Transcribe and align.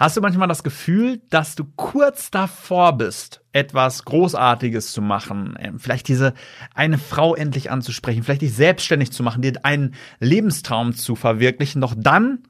Hast 0.00 0.16
du 0.16 0.22
manchmal 0.22 0.48
das 0.48 0.62
Gefühl, 0.62 1.20
dass 1.28 1.56
du 1.56 1.64
kurz 1.76 2.30
davor 2.30 2.96
bist, 2.96 3.42
etwas 3.52 4.06
Großartiges 4.06 4.92
zu 4.92 5.02
machen? 5.02 5.58
Ähm, 5.58 5.78
vielleicht 5.78 6.08
diese 6.08 6.32
eine 6.74 6.96
Frau 6.96 7.34
endlich 7.34 7.70
anzusprechen, 7.70 8.22
vielleicht 8.22 8.40
dich 8.40 8.54
selbstständig 8.54 9.12
zu 9.12 9.22
machen, 9.22 9.42
dir 9.42 9.62
einen 9.62 9.94
Lebenstraum 10.18 10.94
zu 10.94 11.16
verwirklichen. 11.16 11.82
Doch 11.82 11.94
dann 11.94 12.44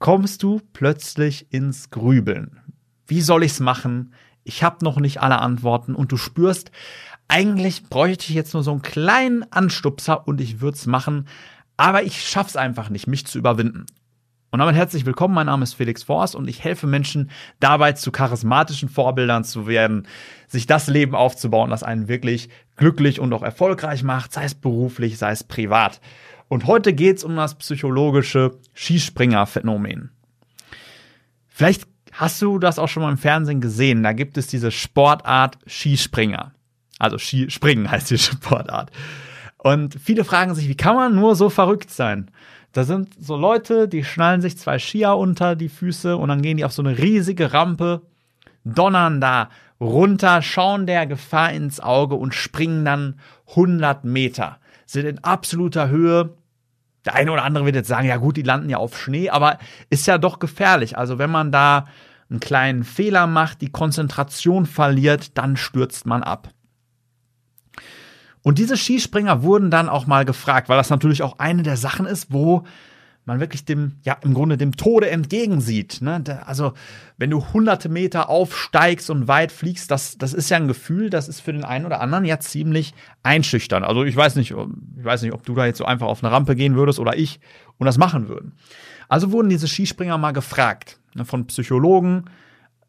kommst 0.00 0.42
du 0.42 0.60
plötzlich 0.72 1.52
ins 1.54 1.90
Grübeln. 1.90 2.58
Wie 3.06 3.20
soll 3.20 3.44
ich's 3.44 3.60
machen? 3.60 4.12
Ich 4.42 4.64
habe 4.64 4.84
noch 4.84 4.98
nicht 4.98 5.22
alle 5.22 5.38
Antworten 5.38 5.94
und 5.94 6.10
du 6.10 6.16
spürst, 6.16 6.72
eigentlich 7.28 7.84
bräuchte 7.84 8.24
ich 8.30 8.34
jetzt 8.34 8.52
nur 8.52 8.64
so 8.64 8.72
einen 8.72 8.82
kleinen 8.82 9.44
Anstupser 9.52 10.26
und 10.26 10.40
ich 10.40 10.60
würde 10.60 10.76
es 10.76 10.86
machen, 10.86 11.28
aber 11.76 12.02
ich 12.02 12.28
schaff's 12.28 12.56
einfach 12.56 12.90
nicht, 12.90 13.06
mich 13.06 13.26
zu 13.26 13.38
überwinden. 13.38 13.86
Und 14.52 14.58
damit 14.58 14.74
herzlich 14.74 15.06
willkommen, 15.06 15.34
mein 15.34 15.46
Name 15.46 15.62
ist 15.62 15.74
Felix 15.74 16.02
Forst 16.02 16.34
und 16.34 16.48
ich 16.48 16.64
helfe 16.64 16.88
Menschen 16.88 17.30
dabei, 17.60 17.92
zu 17.92 18.10
charismatischen 18.10 18.88
Vorbildern 18.88 19.44
zu 19.44 19.68
werden, 19.68 20.08
sich 20.48 20.66
das 20.66 20.88
Leben 20.88 21.14
aufzubauen, 21.14 21.70
das 21.70 21.84
einen 21.84 22.08
wirklich 22.08 22.48
glücklich 22.74 23.20
und 23.20 23.32
auch 23.32 23.44
erfolgreich 23.44 24.02
macht, 24.02 24.32
sei 24.32 24.44
es 24.44 24.56
beruflich, 24.56 25.18
sei 25.18 25.30
es 25.30 25.44
privat. 25.44 26.00
Und 26.48 26.66
heute 26.66 26.92
geht's 26.92 27.22
um 27.22 27.36
das 27.36 27.54
psychologische 27.54 28.58
Skispringer-Phänomen. 28.74 30.10
Vielleicht 31.46 31.86
hast 32.10 32.42
du 32.42 32.58
das 32.58 32.80
auch 32.80 32.88
schon 32.88 33.04
mal 33.04 33.12
im 33.12 33.18
Fernsehen 33.18 33.60
gesehen. 33.60 34.02
Da 34.02 34.12
gibt 34.12 34.36
es 34.36 34.48
diese 34.48 34.72
Sportart 34.72 35.58
Skispringer. 35.68 36.50
Also 36.98 37.18
Skispringen 37.18 37.88
heißt 37.90 38.10
die 38.10 38.18
Sportart. 38.18 38.90
Und 39.58 39.94
viele 40.02 40.24
fragen 40.24 40.56
sich, 40.56 40.68
wie 40.68 40.76
kann 40.76 40.96
man 40.96 41.14
nur 41.14 41.36
so 41.36 41.50
verrückt 41.50 41.90
sein? 41.90 42.32
Da 42.72 42.84
sind 42.84 43.14
so 43.18 43.36
Leute, 43.36 43.88
die 43.88 44.04
schnallen 44.04 44.40
sich 44.40 44.56
zwei 44.56 44.78
Skier 44.78 45.16
unter 45.16 45.56
die 45.56 45.68
Füße 45.68 46.16
und 46.16 46.28
dann 46.28 46.42
gehen 46.42 46.56
die 46.56 46.64
auf 46.64 46.72
so 46.72 46.82
eine 46.82 46.98
riesige 46.98 47.52
Rampe, 47.52 48.02
donnern 48.64 49.20
da 49.20 49.48
runter, 49.80 50.42
schauen 50.42 50.86
der 50.86 51.06
Gefahr 51.06 51.52
ins 51.52 51.80
Auge 51.80 52.14
und 52.14 52.34
springen 52.34 52.84
dann 52.84 53.18
100 53.50 54.04
Meter. 54.04 54.58
Sind 54.86 55.06
in 55.06 55.24
absoluter 55.24 55.88
Höhe. 55.88 56.36
Der 57.04 57.14
eine 57.14 57.32
oder 57.32 57.44
andere 57.44 57.64
wird 57.64 57.76
jetzt 57.76 57.88
sagen, 57.88 58.06
ja 58.06 58.18
gut, 58.18 58.36
die 58.36 58.42
landen 58.42 58.68
ja 58.68 58.76
auf 58.76 59.00
Schnee, 59.00 59.30
aber 59.30 59.58
ist 59.88 60.06
ja 60.06 60.18
doch 60.18 60.38
gefährlich. 60.38 60.98
Also 60.98 61.18
wenn 61.18 61.30
man 61.30 61.50
da 61.50 61.86
einen 62.28 62.40
kleinen 62.40 62.84
Fehler 62.84 63.26
macht, 63.26 63.62
die 63.62 63.72
Konzentration 63.72 64.66
verliert, 64.66 65.36
dann 65.38 65.56
stürzt 65.56 66.06
man 66.06 66.22
ab. 66.22 66.50
Und 68.42 68.58
diese 68.58 68.76
Skispringer 68.76 69.42
wurden 69.42 69.70
dann 69.70 69.88
auch 69.88 70.06
mal 70.06 70.24
gefragt, 70.24 70.68
weil 70.68 70.78
das 70.78 70.90
natürlich 70.90 71.22
auch 71.22 71.38
eine 71.38 71.62
der 71.62 71.76
Sachen 71.76 72.06
ist, 72.06 72.32
wo 72.32 72.64
man 73.26 73.38
wirklich 73.38 73.64
dem, 73.64 73.96
ja, 74.02 74.16
im 74.22 74.32
Grunde 74.32 74.56
dem 74.56 74.76
Tode 74.76 75.10
entgegensieht. 75.10 76.00
Ne? 76.00 76.22
Also, 76.46 76.72
wenn 77.18 77.30
du 77.30 77.52
hunderte 77.52 77.88
Meter 77.88 78.30
aufsteigst 78.30 79.10
und 79.10 79.28
weit 79.28 79.52
fliegst, 79.52 79.90
das, 79.90 80.16
das 80.16 80.32
ist 80.32 80.48
ja 80.48 80.56
ein 80.56 80.68
Gefühl, 80.68 81.10
das 81.10 81.28
ist 81.28 81.40
für 81.40 81.52
den 81.52 81.64
einen 81.64 81.84
oder 81.84 82.00
anderen 82.00 82.24
ja 82.24 82.40
ziemlich 82.40 82.94
einschüchtern. 83.22 83.84
Also, 83.84 84.04
ich 84.04 84.16
weiß 84.16 84.36
nicht, 84.36 84.52
ich 84.52 85.04
weiß 85.04 85.22
nicht, 85.22 85.32
ob 85.32 85.44
du 85.44 85.54
da 85.54 85.66
jetzt 85.66 85.78
so 85.78 85.84
einfach 85.84 86.06
auf 86.06 86.24
eine 86.24 86.32
Rampe 86.32 86.56
gehen 86.56 86.76
würdest 86.76 86.98
oder 86.98 87.16
ich 87.16 87.40
und 87.78 87.86
das 87.86 87.98
machen 87.98 88.28
würden. 88.28 88.52
Also 89.08 89.32
wurden 89.32 89.48
diese 89.48 89.66
Skispringer 89.66 90.18
mal 90.18 90.32
gefragt 90.32 91.00
ne, 91.14 91.24
von 91.24 91.46
Psychologen, 91.46 92.26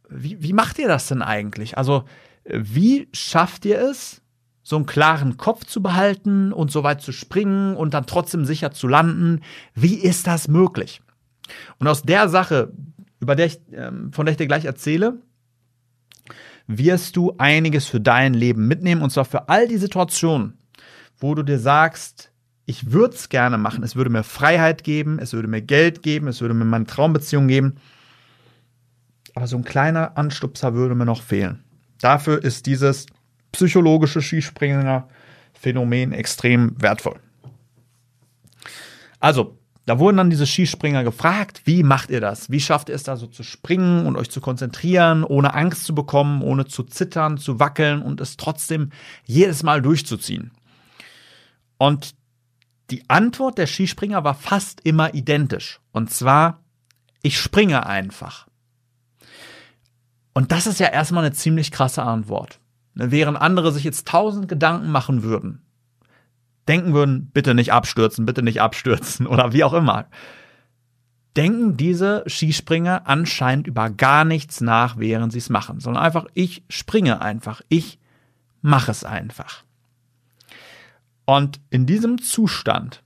wie, 0.08 0.42
wie 0.42 0.54
macht 0.54 0.78
ihr 0.78 0.88
das 0.88 1.08
denn 1.08 1.22
eigentlich? 1.22 1.78
Also, 1.78 2.04
wie 2.46 3.08
schafft 3.14 3.66
ihr 3.66 3.80
es, 3.80 4.21
so 4.64 4.76
einen 4.76 4.86
klaren 4.86 5.38
Kopf 5.38 5.66
zu 5.66 5.82
behalten 5.82 6.54
und 6.54 6.72
so 6.72 6.84
weit 6.84 7.02
zu 7.02 7.12
springen 7.12 7.76
und 7.76 7.94
dann 7.94 8.06
trotzdem 8.06 8.46
sicher 8.46 8.72
zu 8.72 8.88
landen. 8.88 9.42
Wie 9.74 9.96
ist 9.96 10.28
das 10.28 10.48
möglich? 10.48 11.02
Und 11.80 11.88
aus 11.88 12.04
der 12.04 12.30
Sache, 12.30 12.72
über 13.20 13.36
der 13.36 13.48
ich, 13.48 13.60
ähm, 13.74 14.14
von 14.14 14.26
der 14.26 14.32
ich 14.32 14.38
dir 14.38 14.48
gleich 14.48 14.66
erzähle, 14.66 15.20
wirst 16.68 17.18
du 17.18 17.34
einiges 17.38 17.88
für 17.88 18.00
dein 18.00 18.34
Leben 18.34 18.68
mitnehmen 18.68 19.02
und 19.02 19.12
zwar 19.12 19.26
für 19.26 19.50
all 19.50 19.68
die 19.68 19.78
Situationen, 19.78 20.58
wo 21.18 21.36
du 21.36 21.44
dir 21.44 21.60
sagst, 21.60 22.32
ich 22.66 22.92
würde 22.92 23.16
es 23.16 23.30
gerne 23.30 23.58
machen, 23.58 23.84
es 23.84 23.96
würde 23.96 24.10
mir 24.10 24.24
Freiheit 24.24 24.84
geben, 24.84 25.20
es 25.20 25.34
würde 25.34 25.48
mir 25.48 25.62
Geld 25.62 26.04
geben, 26.04 26.28
es 26.28 26.40
würde 26.40 26.54
mir 26.54 26.66
meine 26.66 26.86
Traumbeziehung 26.86 27.48
geben, 27.48 27.76
aber 29.36 29.48
so 29.48 29.58
ein 29.58 29.64
kleiner 29.64 30.18
Anstupser 30.18 30.74
würde 30.74 30.96
mir 30.96 31.06
noch 31.06 31.22
fehlen. 31.22 31.64
Dafür 32.00 32.42
ist 32.44 32.66
dieses 32.66 33.08
psychologische 33.52 34.22
Skispringer-Phänomen 34.22 36.14
extrem 36.14 36.76
wertvoll. 36.82 37.20
Also, 39.20 39.58
da 39.86 40.00
wurden 40.00 40.18
dann 40.18 40.30
diese 40.30 40.48
Skispringer 40.48 41.04
gefragt, 41.04 41.64
wie 41.66 41.84
macht 41.84 42.12
ihr 42.12 42.22
das? 42.22 42.50
Wie 42.50 42.60
schafft 42.60 42.90
ihr 42.90 42.96
es 42.96 43.04
da 43.04 43.18
so 43.18 43.28
zu 43.28 43.44
springen 43.44 44.06
und 44.06 44.16
euch 44.16 44.30
zu 44.30 44.40
konzentrieren, 44.40 45.24
ohne 45.24 45.54
Angst 45.54 45.86
zu 45.86 45.94
bekommen, 45.94 46.42
ohne 46.42 46.66
zu 46.66 46.84
zittern, 46.84 47.38
zu 47.38 47.60
wackeln 47.60 48.02
und 48.02 48.22
es 48.22 48.38
trotzdem 48.38 48.92
jedes 49.26 49.64
Mal 49.64 49.82
durchzuziehen? 49.82 50.52
Und 51.78 52.16
die 52.90 53.10
Antwort 53.10 53.58
der 53.58 53.68
Skispringer 53.68 54.24
war 54.24 54.36
fast 54.36 54.82
immer 54.86 55.14
identisch. 55.14 55.82
Und 55.92 56.10
zwar, 56.10 56.64
ich 57.22 57.40
springe 57.40 57.86
einfach. 57.86 58.48
Und 60.34 60.52
das 60.52 60.68
ist 60.68 60.80
ja 60.80 60.88
erstmal 60.88 61.26
eine 61.26 61.34
ziemlich 61.34 61.72
krasse 61.72 62.04
Antwort. 62.04 62.61
Ne, 62.94 63.12
während 63.12 63.40
andere 63.40 63.72
sich 63.72 63.84
jetzt 63.84 64.08
tausend 64.08 64.50
Gedanken 64.50 64.92
machen 64.92 65.24
würden, 65.24 65.62
denken 66.68 66.94
würden, 66.94 67.32
bitte 67.32 67.56
nicht 67.56 67.72
abstürzen, 67.72 68.26
bitte 68.26 68.44
nicht 68.44 68.62
abstürzen 68.62 69.28
oder 69.28 69.54
wie 69.54 69.64
auch 69.64 69.74
immer, 69.74 70.08
denken 71.38 71.78
diese 71.78 72.24
Skispringer 72.28 73.08
anscheinend 73.08 73.68
über 73.68 73.90
gar 73.90 74.26
nichts 74.26 74.60
nach, 74.60 74.98
während 74.98 75.32
sie 75.32 75.40
es 75.40 75.50
machen, 75.50 75.80
sondern 75.80 76.04
einfach, 76.04 76.26
ich 76.34 76.64
springe 76.68 77.22
einfach, 77.22 77.62
ich 77.70 77.98
mache 78.62 78.92
es 78.92 79.06
einfach. 79.06 79.64
Und 81.24 81.62
in 81.70 81.86
diesem 81.86 82.22
Zustand 82.22 83.04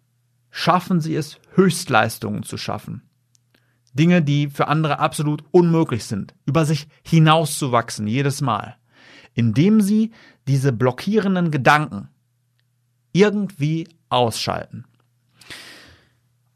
schaffen 0.50 1.00
sie 1.00 1.16
es, 1.16 1.40
Höchstleistungen 1.54 2.42
zu 2.42 2.58
schaffen. 2.58 3.04
Dinge, 3.94 4.24
die 4.24 4.50
für 4.50 4.68
andere 4.68 5.00
absolut 5.00 5.44
unmöglich 5.52 6.06
sind, 6.06 6.34
über 6.46 6.66
sich 6.66 6.88
hinauszuwachsen 7.04 8.08
jedes 8.08 8.42
Mal 8.42 8.78
indem 9.36 9.82
sie 9.82 10.12
diese 10.48 10.74
blockierenden 10.74 11.52
Gedanken 11.52 12.10
irgendwie 13.12 13.88
ausschalten. 14.10 14.86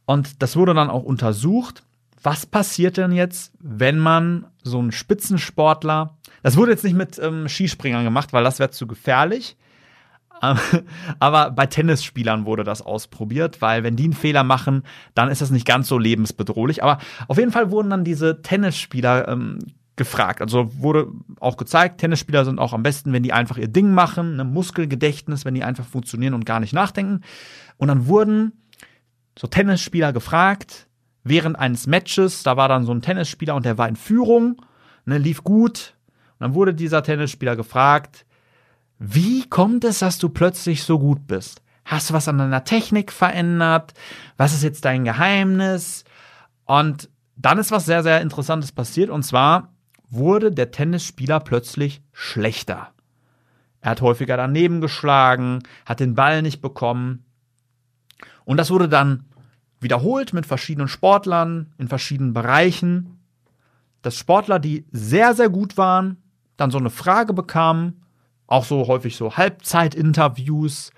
Und 0.06 0.41
das 0.41 0.56
wurde 0.56 0.73
dann 0.73 0.89
auch 0.89 1.03
untersucht. 1.03 1.84
Was 2.23 2.45
passiert 2.45 2.97
denn 2.97 3.12
jetzt, 3.12 3.53
wenn 3.59 4.00
man 4.00 4.47
so 4.63 4.79
einen 4.79 4.91
Spitzensportler, 4.91 6.18
das 6.41 6.57
wurde 6.57 6.72
jetzt 6.72 6.84
nicht 6.84 6.95
mit 6.95 7.19
ähm, 7.19 7.47
Skispringern 7.47 8.03
gemacht, 8.03 8.34
weil 8.34 8.44
das 8.44 8.59
wäre 8.59 8.72
zu 8.72 8.88
gefährlich, 8.88 9.56
aber 11.19 11.51
bei 11.51 11.66
Tennisspielern 11.66 12.45
wurde 12.45 12.63
das 12.63 12.81
ausprobiert, 12.81 13.62
weil 13.62 13.84
wenn 13.84 13.95
die 13.95 14.06
einen 14.06 14.13
Fehler 14.13 14.44
machen, 14.44 14.84
dann 15.13 15.29
ist 15.29 15.42
das 15.42 15.51
nicht 15.51 15.68
ganz 15.68 15.88
so 15.88 15.98
lebensbedrohlich. 15.98 16.83
Aber 16.83 17.00
auf 17.27 17.38
jeden 17.38 17.51
Fall 17.51 17.71
wurden 17.71 17.89
dann 17.89 18.03
diese 18.03 18.42
Tennisspieler 18.42 19.27
ähm, 19.27 19.59
gefragt. 20.00 20.42
Also 20.42 20.72
wurde 20.81 21.10
auch 21.40 21.57
gezeigt, 21.57 22.00
Tennisspieler 22.00 22.46
sind 22.46 22.57
auch 22.57 22.74
am 22.74 22.81
besten, 22.81 23.13
wenn 23.13 23.22
die 23.22 23.34
einfach 23.34 23.57
ihr 23.57 23.68
Ding 23.68 23.92
machen, 23.92 24.38
ne 24.38 24.44
Muskelgedächtnis, 24.44 25.46
wenn 25.46 25.54
die 25.54 25.63
einfach 25.63 25.86
funktionieren 25.86 26.34
und 26.34 26.46
gar 26.46 26.60
nicht 26.60 26.74
nachdenken. 26.74 27.22
Und 27.78 27.90
dann 27.90 28.07
wurden 28.07 28.54
so 29.38 29.46
Tennisspieler 29.46 30.12
gefragt, 30.12 30.88
während 31.24 31.60
eines 31.60 31.86
Matches, 31.86 32.42
da 32.42 32.57
war 32.57 32.68
dann 32.68 32.86
so 32.86 32.94
ein 32.94 33.01
Tennisspieler 33.01 33.54
und 33.54 33.66
der 33.66 33.78
war 33.78 33.88
in 33.88 33.98
Führung, 33.98 34.62
ne, 35.06 35.19
lief 35.19 35.44
gut. 35.44 35.96
Und 36.40 36.46
dann 36.46 36.54
wurde 36.56 36.74
dieser 36.74 37.04
Tennisspieler 37.04 37.56
gefragt, 37.56 38.25
wie 38.98 39.48
kommt 39.48 39.84
es, 39.84 40.00
dass 40.00 40.18
du 40.18 40.30
plötzlich 40.30 40.84
so 40.84 40.98
gut 40.98 41.28
bist? 41.28 41.62
Hast 41.86 42.10
du 42.10 42.13
was 42.13 42.28
an 42.28 42.38
deiner 42.38 42.63
Technik 42.63 43.12
verändert? 43.12 43.94
Was 44.38 44.54
ist 44.54 44.63
jetzt 44.63 44.86
dein 44.86 45.04
Geheimnis? 45.04 46.06
Und 46.66 47.10
dann 47.36 47.57
ist 47.57 47.72
was 47.72 47.86
sehr, 47.86 48.04
sehr 48.04 48.22
Interessantes 48.22 48.72
passiert. 48.72 49.10
Und 49.10 49.24
zwar 49.24 49.74
wurde 50.09 50.51
der 50.51 50.71
Tennisspieler 50.71 51.39
plötzlich 51.39 52.01
schlechter. 52.11 52.89
Er 53.81 53.91
hat 53.91 54.01
häufiger 54.01 54.38
daneben 54.38 54.81
geschlagen, 54.81 55.63
hat 55.85 56.00
den 56.00 56.15
Ball 56.15 56.41
nicht 56.41 56.61
bekommen. 56.61 57.25
Und 58.44 58.57
das 58.57 58.71
wurde 58.71 58.89
dann 58.89 59.25
wiederholt 59.79 60.33
mit 60.33 60.45
verschiedenen 60.45 60.88
Sportlern 60.88 61.73
in 61.77 61.88
verschiedenen 61.88 62.33
Bereichen, 62.33 63.19
dass 64.01 64.17
Sportler, 64.17 64.59
die 64.59 64.85
sehr, 64.91 65.33
sehr 65.33 65.50
gut 65.50 65.77
waren, 65.77 66.17
dann 66.57 66.71
so 66.71 66.77
eine 66.77 66.89
Frage 66.89 67.33
bekamen, 67.33 68.03
auch 68.47 68.65
so 68.65 68.88
häufig 68.88 69.15
so 69.15 69.38
Halbzeitinterviews. 69.38 70.91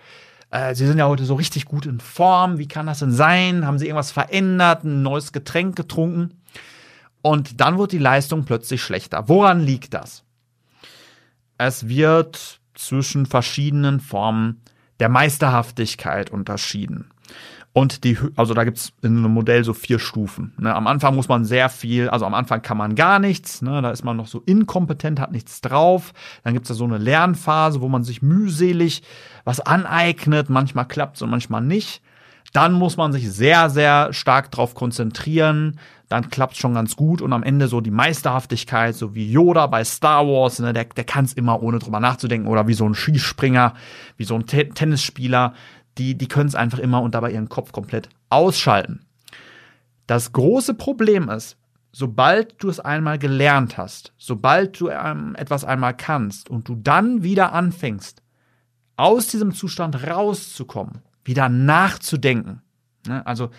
Äh, 0.50 0.74
sie 0.74 0.88
sind 0.88 0.98
ja 0.98 1.08
heute 1.08 1.26
so 1.26 1.36
richtig 1.36 1.66
gut 1.66 1.86
in 1.86 2.00
Form. 2.00 2.58
Wie 2.58 2.68
kann 2.68 2.88
das 2.88 3.00
denn 3.00 3.12
sein? 3.12 3.66
Haben 3.66 3.78
sie 3.78 3.86
irgendwas 3.86 4.12
verändert? 4.12 4.84
Ein 4.84 5.04
neues 5.04 5.32
Getränk 5.32 5.76
getrunken? 5.76 6.41
Und 7.22 7.62
dann 7.62 7.78
wird 7.78 7.92
die 7.92 7.98
Leistung 7.98 8.46
plötzlich 8.46 8.82
schlechter. 8.82 9.28
Woran 9.30 9.60
liegt 9.60 9.94
das? 9.94 10.24
Es 11.58 11.88
wird 11.88 12.60
zwischen 12.74 13.26
verschiedenen 13.26 14.00
Formen 14.00 14.62
der 15.00 15.10
Meisterhaftigkeit 15.10 16.32
unterschieden. 16.32 17.12
Und 17.74 18.04
die, 18.04 18.18
also 18.36 18.54
da 18.54 18.66
gibt's 18.66 18.92
in 19.02 19.18
einem 19.18 19.32
Modell 19.32 19.64
so 19.64 19.74
vier 19.74 19.98
Stufen. 19.98 20.54
Ne? 20.58 20.76
Am 20.76 20.88
Anfang 20.88 21.16
muss 21.16 21.30
man 21.30 21.46
sehr 21.46 21.70
viel, 21.70 22.10
also 22.10 22.26
am 22.26 22.34
Anfang 22.34 22.62
kann 22.62 22.78
man 22.78 22.96
gar 22.96 23.20
nichts, 23.20 23.62
ne? 23.62 23.82
da 23.82 23.92
ist 23.92 24.04
man 24.04 24.18
noch 24.18 24.28
so 24.28 24.42
inkompetent, 24.46 25.22
hat 25.22 25.32
nichts 25.32 25.62
drauf. 25.62 26.14
Dann 26.44 26.54
gibt's 26.54 26.68
da 26.68 26.74
so 26.74 26.84
eine 26.84 26.98
Lernphase, 26.98 27.80
wo 27.80 27.88
man 27.88 28.04
sich 28.04 28.22
mühselig 28.22 29.04
was 29.46 29.62
aneignet. 29.62 30.50
Manchmal 30.50 30.88
klappt's 30.88 31.22
und 31.22 31.30
manchmal 31.30 31.62
nicht. 31.62 32.02
Dann 32.52 32.74
muss 32.74 32.98
man 32.98 33.14
sich 33.14 33.32
sehr, 33.32 33.70
sehr 33.70 34.12
stark 34.12 34.52
drauf 34.52 34.76
konzentrieren. 34.76 35.80
Dann 36.12 36.30
klappt's 36.30 36.58
schon 36.58 36.74
ganz 36.74 36.96
gut. 36.96 37.22
Und 37.22 37.32
am 37.32 37.44
Ende 37.44 37.68
so 37.68 37.80
die 37.80 37.92
Meisterhaftigkeit, 37.92 38.96
so 38.96 39.16
wie 39.16 39.32
Yoda 39.32 39.68
bei 39.68 39.84
Star 39.84 40.28
Wars, 40.28 40.60
ne, 40.60 40.74
der, 40.74 40.86
der 40.86 41.06
kann's 41.06 41.34
immer 41.34 41.64
ohne 41.64 41.80
drüber 41.80 42.00
nachzudenken. 42.00 42.48
Oder 42.48 42.68
wie 42.68 42.74
so 42.74 42.88
ein 42.88 42.96
Skispringer, 42.96 43.74
wie 44.18 44.26
so 44.26 44.36
ein 44.36 44.46
Te 44.46 44.70
Tennisspieler 44.70 45.54
die, 45.98 46.18
die 46.18 46.28
können 46.28 46.48
es 46.48 46.56
einfach 46.56 46.80
immer 46.80 47.02
und 47.02 47.16
dabei 47.16 47.32
ihren 47.32 47.50
Kopf 47.50 47.72
komplett 47.72 48.10
ausschalten. 48.30 49.06
Das 50.08 50.32
große 50.34 50.74
Problem 50.74 51.30
ist, 51.30 51.58
sobald 51.92 52.62
du 52.64 52.70
es 52.70 52.80
einmal 52.80 53.20
gelernt 53.20 53.78
hast, 53.78 54.14
sobald 54.18 54.80
du 54.80 54.90
ähm, 54.90 55.36
etwas 55.36 55.66
einmal 55.66 55.96
kannst 55.96 56.50
und 56.50 56.68
du 56.68 56.76
dann 56.76 57.24
wieder 57.24 57.54
anfängst, 57.54 58.22
aus 58.98 59.28
diesem 59.28 59.54
Zustand 59.54 60.08
rauszukommen, 60.08 61.02
wieder 61.24 61.50
nachzudenken, 61.50 62.62
ne, 63.08 63.26
also 63.26 63.50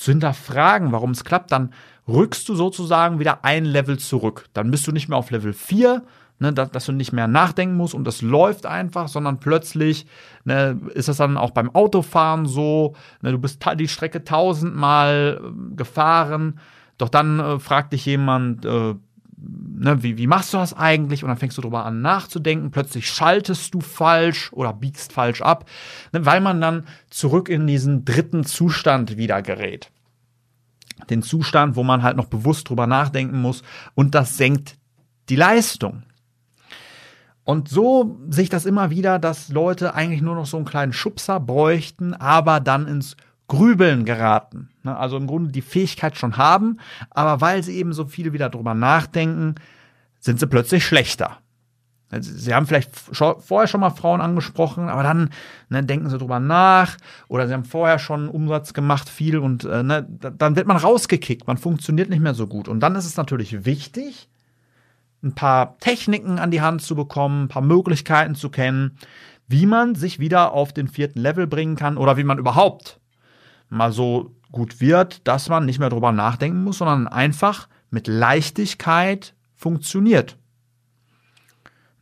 zu 0.00 0.12
hinterfragen, 0.12 0.92
warum 0.92 1.10
es 1.10 1.24
klappt, 1.24 1.52
dann 1.52 1.74
rückst 2.08 2.48
du 2.48 2.54
sozusagen 2.54 3.18
wieder 3.18 3.44
ein 3.44 3.66
Level 3.66 3.98
zurück. 3.98 4.46
Dann 4.54 4.70
bist 4.70 4.86
du 4.86 4.92
nicht 4.92 5.10
mehr 5.10 5.18
auf 5.18 5.30
Level 5.30 5.52
4, 5.52 6.02
ne, 6.38 6.54
dass, 6.54 6.70
dass, 6.70 6.86
du 6.86 6.92
nicht 6.92 7.12
mehr 7.12 7.28
nachdenken 7.28 7.76
musst 7.76 7.92
und 7.94 8.04
das 8.04 8.22
läuft 8.22 8.64
einfach, 8.64 9.08
sondern 9.08 9.40
plötzlich 9.40 10.06
ne, 10.44 10.80
ist 10.94 11.08
das 11.08 11.18
dann 11.18 11.36
auch 11.36 11.50
beim 11.50 11.74
Autofahren 11.74 12.46
so, 12.46 12.94
ne, 13.20 13.32
du 13.32 13.38
bist 13.38 13.62
die 13.78 13.88
Strecke 13.88 14.24
tausendmal 14.24 15.38
äh, 15.42 15.76
gefahren, 15.76 16.58
doch 16.96 17.10
dann 17.10 17.38
äh, 17.38 17.58
fragt 17.58 17.92
dich 17.92 18.06
jemand, 18.06 18.64
äh, 18.64 18.94
ne, 19.42 20.02
wie, 20.02 20.18
wie 20.18 20.26
machst 20.26 20.52
du 20.52 20.58
das 20.58 20.74
eigentlich? 20.74 21.22
Und 21.22 21.28
dann 21.28 21.38
fängst 21.38 21.56
du 21.58 21.62
darüber 21.62 21.84
an 21.84 22.02
nachzudenken, 22.02 22.70
plötzlich 22.70 23.08
schaltest 23.08 23.74
du 23.74 23.80
falsch 23.80 24.52
oder 24.52 24.72
biegst 24.72 25.12
falsch 25.12 25.42
ab, 25.42 25.68
ne, 26.12 26.24
weil 26.26 26.40
man 26.40 26.60
dann 26.60 26.84
zurück 27.08 27.48
in 27.48 27.66
diesen 27.66 28.04
dritten 28.04 28.44
Zustand 28.44 29.16
wieder 29.16 29.42
gerät 29.42 29.90
den 31.08 31.22
Zustand, 31.22 31.76
wo 31.76 31.82
man 31.82 32.02
halt 32.02 32.16
noch 32.16 32.26
bewusst 32.26 32.68
drüber 32.68 32.86
nachdenken 32.86 33.40
muss 33.40 33.62
und 33.94 34.14
das 34.14 34.36
senkt 34.36 34.76
die 35.28 35.36
Leistung. 35.36 36.02
Und 37.44 37.68
so 37.68 38.20
sehe 38.28 38.44
ich 38.44 38.50
das 38.50 38.66
immer 38.66 38.90
wieder, 38.90 39.18
dass 39.18 39.48
Leute 39.48 39.94
eigentlich 39.94 40.22
nur 40.22 40.34
noch 40.34 40.46
so 40.46 40.56
einen 40.56 40.66
kleinen 40.66 40.92
Schubser 40.92 41.40
bräuchten, 41.40 42.14
aber 42.14 42.60
dann 42.60 42.86
ins 42.86 43.16
Grübeln 43.48 44.04
geraten. 44.04 44.69
Ne, 44.82 44.96
also 44.96 45.16
im 45.18 45.26
Grunde 45.26 45.52
die 45.52 45.60
Fähigkeit 45.60 46.16
schon 46.16 46.38
haben, 46.38 46.78
aber 47.10 47.42
weil 47.42 47.62
sie 47.62 47.76
eben 47.76 47.92
so 47.92 48.06
viel 48.06 48.32
wieder 48.32 48.48
drüber 48.48 48.74
nachdenken, 48.74 49.56
sind 50.20 50.40
sie 50.40 50.46
plötzlich 50.46 50.86
schlechter. 50.86 51.38
Also 52.10 52.32
sie 52.32 52.54
haben 52.54 52.66
vielleicht 52.66 52.90
vorher 52.96 53.68
schon 53.68 53.80
mal 53.80 53.90
Frauen 53.90 54.20
angesprochen, 54.20 54.88
aber 54.88 55.02
dann 55.02 55.30
ne, 55.68 55.84
denken 55.84 56.08
sie 56.08 56.18
drüber 56.18 56.40
nach 56.40 56.96
oder 57.28 57.46
sie 57.46 57.54
haben 57.54 57.64
vorher 57.64 57.98
schon 57.98 58.28
Umsatz 58.28 58.72
gemacht, 58.72 59.08
viel 59.08 59.38
und 59.38 59.64
äh, 59.64 59.82
ne, 59.82 60.06
dann 60.08 60.56
wird 60.56 60.66
man 60.66 60.76
rausgekickt, 60.76 61.46
man 61.46 61.58
funktioniert 61.58 62.10
nicht 62.10 62.20
mehr 62.20 62.34
so 62.34 62.46
gut. 62.46 62.66
Und 62.66 62.80
dann 62.80 62.96
ist 62.96 63.04
es 63.04 63.16
natürlich 63.16 63.64
wichtig, 63.64 64.28
ein 65.22 65.34
paar 65.34 65.78
Techniken 65.78 66.38
an 66.38 66.50
die 66.50 66.62
Hand 66.62 66.82
zu 66.82 66.96
bekommen, 66.96 67.44
ein 67.44 67.48
paar 67.48 67.62
Möglichkeiten 67.62 68.34
zu 68.34 68.48
kennen, 68.48 68.96
wie 69.46 69.66
man 69.66 69.94
sich 69.94 70.18
wieder 70.18 70.52
auf 70.52 70.72
den 70.72 70.88
vierten 70.88 71.20
Level 71.20 71.46
bringen 71.46 71.76
kann 71.76 71.96
oder 71.96 72.16
wie 72.16 72.24
man 72.24 72.38
überhaupt 72.38 72.98
mal 73.68 73.92
so 73.92 74.34
gut 74.52 74.80
wird, 74.80 75.26
dass 75.26 75.48
man 75.48 75.66
nicht 75.66 75.78
mehr 75.78 75.90
drüber 75.90 76.12
nachdenken 76.12 76.64
muss, 76.64 76.78
sondern 76.78 77.06
einfach 77.06 77.68
mit 77.90 78.06
Leichtigkeit 78.06 79.34
funktioniert. 79.54 80.36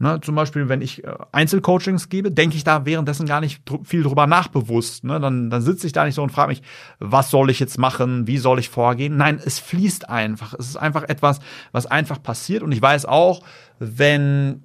Ne, 0.00 0.20
zum 0.20 0.36
Beispiel, 0.36 0.68
wenn 0.68 0.80
ich 0.80 1.02
äh, 1.02 1.12
Einzelcoachings 1.32 2.08
gebe, 2.08 2.30
denke 2.30 2.56
ich 2.56 2.62
da 2.62 2.86
währenddessen 2.86 3.26
gar 3.26 3.40
nicht 3.40 3.62
viel 3.82 4.04
drüber 4.04 4.28
nachbewusst. 4.28 5.02
Ne? 5.02 5.18
Dann, 5.18 5.50
dann 5.50 5.60
sitze 5.60 5.88
ich 5.88 5.92
da 5.92 6.04
nicht 6.04 6.14
so 6.14 6.22
und 6.22 6.30
frage 6.30 6.50
mich, 6.50 6.62
was 7.00 7.30
soll 7.30 7.50
ich 7.50 7.58
jetzt 7.58 7.78
machen, 7.78 8.28
wie 8.28 8.38
soll 8.38 8.60
ich 8.60 8.68
vorgehen? 8.68 9.16
Nein, 9.16 9.40
es 9.44 9.58
fließt 9.58 10.08
einfach. 10.08 10.54
Es 10.54 10.68
ist 10.68 10.76
einfach 10.76 11.02
etwas, 11.02 11.40
was 11.72 11.86
einfach 11.86 12.22
passiert. 12.22 12.62
Und 12.62 12.70
ich 12.70 12.80
weiß 12.80 13.06
auch, 13.06 13.42
wenn 13.80 14.62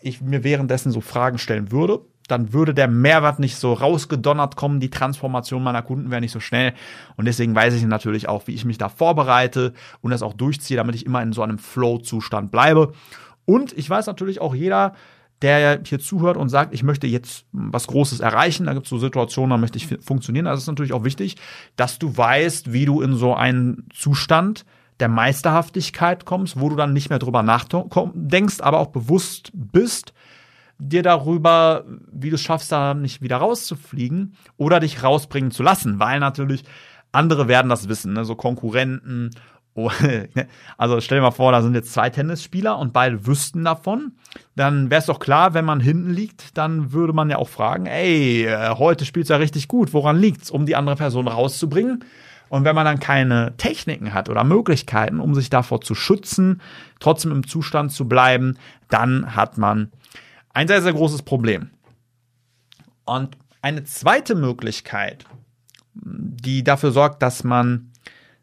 ich 0.00 0.20
mir 0.20 0.44
währenddessen 0.44 0.92
so 0.92 1.00
Fragen 1.00 1.38
stellen 1.38 1.72
würde, 1.72 2.02
dann 2.28 2.52
würde 2.52 2.74
der 2.74 2.88
Mehrwert 2.88 3.38
nicht 3.38 3.56
so 3.56 3.72
rausgedonnert 3.72 4.56
kommen, 4.56 4.80
die 4.80 4.90
Transformation 4.90 5.62
meiner 5.62 5.82
Kunden 5.82 6.10
wäre 6.10 6.20
nicht 6.20 6.32
so 6.32 6.40
schnell. 6.40 6.72
Und 7.16 7.26
deswegen 7.26 7.54
weiß 7.54 7.74
ich 7.74 7.84
natürlich 7.84 8.28
auch, 8.28 8.46
wie 8.46 8.54
ich 8.54 8.64
mich 8.64 8.78
da 8.78 8.88
vorbereite 8.88 9.74
und 10.00 10.10
das 10.10 10.22
auch 10.22 10.32
durchziehe, 10.32 10.76
damit 10.76 10.94
ich 10.94 11.06
immer 11.06 11.22
in 11.22 11.32
so 11.32 11.42
einem 11.42 11.58
Flow-Zustand 11.58 12.50
bleibe. 12.50 12.92
Und 13.44 13.72
ich 13.76 13.88
weiß 13.88 14.06
natürlich 14.06 14.40
auch 14.40 14.54
jeder, 14.54 14.94
der 15.42 15.80
hier 15.84 15.98
zuhört 15.98 16.38
und 16.38 16.48
sagt, 16.48 16.72
ich 16.72 16.82
möchte 16.82 17.06
jetzt 17.06 17.44
was 17.52 17.86
Großes 17.86 18.20
erreichen, 18.20 18.64
da 18.66 18.72
gibt 18.72 18.86
es 18.86 18.90
so 18.90 18.98
Situationen, 18.98 19.50
da 19.50 19.56
möchte 19.58 19.76
ich 19.76 19.86
funktionieren. 20.00 20.46
Also 20.46 20.58
es 20.58 20.64
ist 20.64 20.68
natürlich 20.68 20.94
auch 20.94 21.04
wichtig, 21.04 21.36
dass 21.76 21.98
du 21.98 22.16
weißt, 22.16 22.72
wie 22.72 22.86
du 22.86 23.02
in 23.02 23.14
so 23.14 23.34
einen 23.34 23.86
Zustand 23.92 24.64
der 25.00 25.08
Meisterhaftigkeit 25.08 26.24
kommst, 26.24 26.58
wo 26.58 26.70
du 26.70 26.76
dann 26.76 26.92
nicht 26.92 27.10
mehr 27.10 27.18
drüber 27.18 27.42
nachdenkst, 27.42 28.60
aber 28.60 28.78
auch 28.78 28.86
bewusst 28.86 29.50
bist, 29.52 30.14
dir 30.78 31.02
darüber, 31.02 31.84
wie 32.12 32.30
du 32.30 32.36
es 32.36 32.42
schaffst, 32.42 32.72
da 32.72 32.94
nicht 32.94 33.22
wieder 33.22 33.36
rauszufliegen 33.38 34.36
oder 34.56 34.80
dich 34.80 35.02
rausbringen 35.02 35.50
zu 35.50 35.62
lassen, 35.62 35.98
weil 35.98 36.20
natürlich 36.20 36.64
andere 37.12 37.48
werden 37.48 37.68
das 37.68 37.88
wissen, 37.88 38.12
ne? 38.12 38.24
so 38.24 38.34
Konkurrenten 38.34 39.30
Oh, 39.76 39.90
ne? 40.02 40.28
also 40.78 41.00
stell 41.00 41.18
dir 41.18 41.22
mal 41.22 41.32
vor, 41.32 41.50
da 41.50 41.60
sind 41.60 41.74
jetzt 41.74 41.92
zwei 41.92 42.08
Tennisspieler 42.08 42.78
und 42.78 42.92
beide 42.92 43.26
wüssten 43.26 43.64
davon. 43.64 44.12
Dann 44.54 44.88
wäre 44.88 45.00
es 45.00 45.06
doch 45.06 45.18
klar, 45.18 45.52
wenn 45.52 45.64
man 45.64 45.80
hinten 45.80 46.12
liegt, 46.12 46.56
dann 46.56 46.92
würde 46.92 47.12
man 47.12 47.28
ja 47.28 47.38
auch 47.38 47.48
fragen, 47.48 47.86
ey, 47.86 48.44
äh, 48.44 48.76
heute 48.76 49.04
spielt's 49.04 49.30
ja 49.30 49.36
richtig 49.36 49.66
gut, 49.66 49.92
woran 49.92 50.16
liegt's, 50.16 50.48
um 50.48 50.64
die 50.64 50.76
andere 50.76 50.94
Person 50.94 51.26
rauszubringen? 51.26 52.04
Und 52.50 52.64
wenn 52.64 52.76
man 52.76 52.84
dann 52.84 53.00
keine 53.00 53.56
Techniken 53.56 54.14
hat 54.14 54.28
oder 54.28 54.44
Möglichkeiten, 54.44 55.18
um 55.18 55.34
sich 55.34 55.50
davor 55.50 55.80
zu 55.80 55.96
schützen, 55.96 56.60
trotzdem 57.00 57.32
im 57.32 57.44
Zustand 57.44 57.90
zu 57.90 58.06
bleiben, 58.06 58.56
dann 58.90 59.34
hat 59.34 59.58
man 59.58 59.90
ein 60.54 60.68
sehr, 60.68 60.80
sehr 60.80 60.92
großes 60.92 61.22
Problem. 61.22 61.70
Und 63.04 63.36
eine 63.60 63.84
zweite 63.84 64.34
Möglichkeit, 64.34 65.26
die 65.94 66.64
dafür 66.64 66.92
sorgt, 66.92 67.22
dass 67.22 67.44
man 67.44 67.90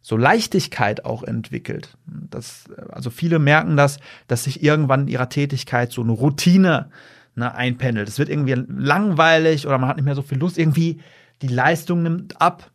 so 0.01 0.17
Leichtigkeit 0.17 1.05
auch 1.05 1.23
entwickelt. 1.23 1.97
Das, 2.05 2.65
also 2.89 3.09
viele 3.09 3.39
merken 3.39 3.77
das, 3.77 3.99
dass 4.27 4.43
sich 4.43 4.63
irgendwann 4.63 5.01
in 5.01 5.07
ihrer 5.07 5.29
Tätigkeit 5.29 5.91
so 5.91 6.01
eine 6.01 6.11
Routine 6.11 6.89
ne, 7.35 7.53
einpendelt. 7.53 8.07
Es 8.07 8.19
wird 8.19 8.29
irgendwie 8.29 8.53
langweilig 8.53 9.67
oder 9.67 9.77
man 9.77 9.89
hat 9.89 9.97
nicht 9.97 10.05
mehr 10.05 10.15
so 10.15 10.23
viel 10.23 10.39
Lust. 10.39 10.57
Irgendwie 10.57 10.99
die 11.41 11.47
Leistung 11.47 12.03
nimmt 12.03 12.41
ab. 12.41 12.71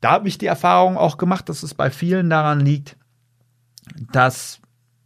Da 0.00 0.12
habe 0.12 0.28
ich 0.28 0.38
die 0.38 0.46
Erfahrung 0.46 0.96
auch 0.96 1.18
gemacht, 1.18 1.48
dass 1.48 1.62
es 1.62 1.74
bei 1.74 1.90
vielen 1.90 2.30
daran 2.30 2.60
liegt, 2.60 2.96
dass 4.12 4.60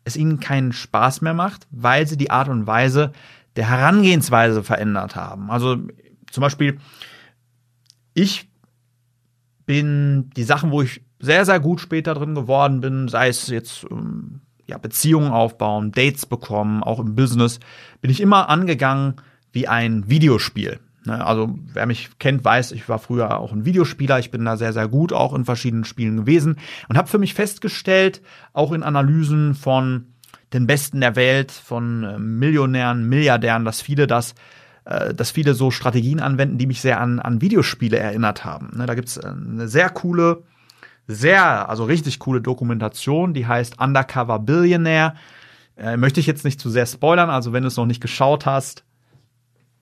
es 0.04 0.16
ihnen 0.16 0.40
keinen 0.40 0.72
Spaß 0.72 1.20
mehr 1.20 1.34
macht, 1.34 1.66
weil 1.70 2.06
sie 2.06 2.16
die 2.16 2.30
Art 2.30 2.48
und 2.48 2.66
Weise 2.66 3.12
der 3.58 3.68
Herangehensweise 3.68 4.62
verändert 4.62 5.16
haben. 5.16 5.50
Also 5.50 5.78
zum 6.30 6.40
Beispiel, 6.42 6.78
ich 8.14 8.48
bin 9.66 10.30
die 10.36 10.44
Sachen, 10.44 10.70
wo 10.70 10.80
ich 10.80 11.02
sehr, 11.18 11.44
sehr 11.44 11.58
gut 11.58 11.80
später 11.80 12.14
drin 12.14 12.36
geworden 12.36 12.80
bin, 12.80 13.08
sei 13.08 13.26
es 13.26 13.48
jetzt 13.48 13.84
ähm, 13.90 14.42
ja, 14.68 14.78
Beziehungen 14.78 15.32
aufbauen, 15.32 15.90
Dates 15.90 16.24
bekommen, 16.24 16.84
auch 16.84 17.00
im 17.00 17.16
Business, 17.16 17.58
bin 18.00 18.12
ich 18.12 18.20
immer 18.20 18.48
angegangen 18.48 19.16
wie 19.50 19.66
ein 19.66 20.08
Videospiel. 20.08 20.78
Ne, 21.04 21.26
also 21.26 21.58
wer 21.72 21.86
mich 21.86 22.10
kennt, 22.20 22.44
weiß, 22.44 22.70
ich 22.70 22.88
war 22.88 23.00
früher 23.00 23.40
auch 23.40 23.52
ein 23.52 23.64
Videospieler. 23.64 24.20
Ich 24.20 24.30
bin 24.30 24.44
da 24.44 24.56
sehr, 24.56 24.72
sehr 24.72 24.86
gut 24.86 25.12
auch 25.12 25.34
in 25.34 25.44
verschiedenen 25.44 25.84
Spielen 25.84 26.16
gewesen 26.16 26.58
und 26.88 26.96
habe 26.96 27.08
für 27.08 27.18
mich 27.18 27.34
festgestellt, 27.34 28.22
auch 28.52 28.70
in 28.70 28.84
Analysen 28.84 29.56
von 29.56 30.06
den 30.52 30.66
Besten 30.66 31.00
der 31.00 31.16
Welt, 31.16 31.52
von 31.52 32.04
äh, 32.04 32.18
Millionären, 32.18 33.08
Milliardären, 33.08 33.64
dass 33.64 33.80
viele 33.80 34.06
das 34.06 34.34
äh, 34.88 35.12
dass 35.12 35.30
viele 35.30 35.52
so 35.52 35.70
Strategien 35.70 36.18
anwenden, 36.18 36.56
die 36.56 36.66
mich 36.66 36.80
sehr 36.80 36.98
an, 36.98 37.20
an 37.20 37.42
Videospiele 37.42 37.98
erinnert 37.98 38.46
haben. 38.46 38.70
Ne, 38.74 38.86
da 38.86 38.94
gibt's 38.94 39.18
äh, 39.18 39.26
eine 39.26 39.68
sehr 39.68 39.90
coole, 39.90 40.44
sehr, 41.06 41.68
also 41.68 41.84
richtig 41.84 42.18
coole 42.18 42.40
Dokumentation, 42.40 43.34
die 43.34 43.46
heißt 43.46 43.78
Undercover 43.78 44.38
Billionaire. 44.38 45.14
Äh, 45.76 45.98
möchte 45.98 46.20
ich 46.20 46.26
jetzt 46.26 46.42
nicht 46.42 46.58
zu 46.58 46.70
sehr 46.70 46.86
spoilern, 46.86 47.28
also 47.28 47.52
wenn 47.52 47.64
du 47.64 47.68
es 47.68 47.76
noch 47.76 47.84
nicht 47.84 48.00
geschaut 48.00 48.46
hast, 48.46 48.84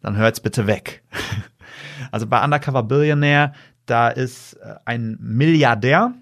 dann 0.02 0.16
hör 0.16 0.26
jetzt 0.26 0.42
bitte 0.42 0.66
weg. 0.66 1.04
also 2.10 2.26
bei 2.26 2.42
Undercover 2.42 2.82
Billionaire, 2.82 3.52
da 3.86 4.08
ist 4.08 4.58
ein 4.84 5.16
Milliardär 5.20 6.14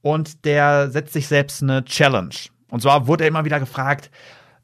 und 0.00 0.46
der 0.46 0.90
setzt 0.90 1.12
sich 1.12 1.28
selbst 1.28 1.62
eine 1.62 1.84
Challenge. 1.84 2.34
Und 2.74 2.80
zwar 2.80 3.06
wurde 3.06 3.22
er 3.22 3.28
immer 3.28 3.44
wieder 3.44 3.60
gefragt, 3.60 4.10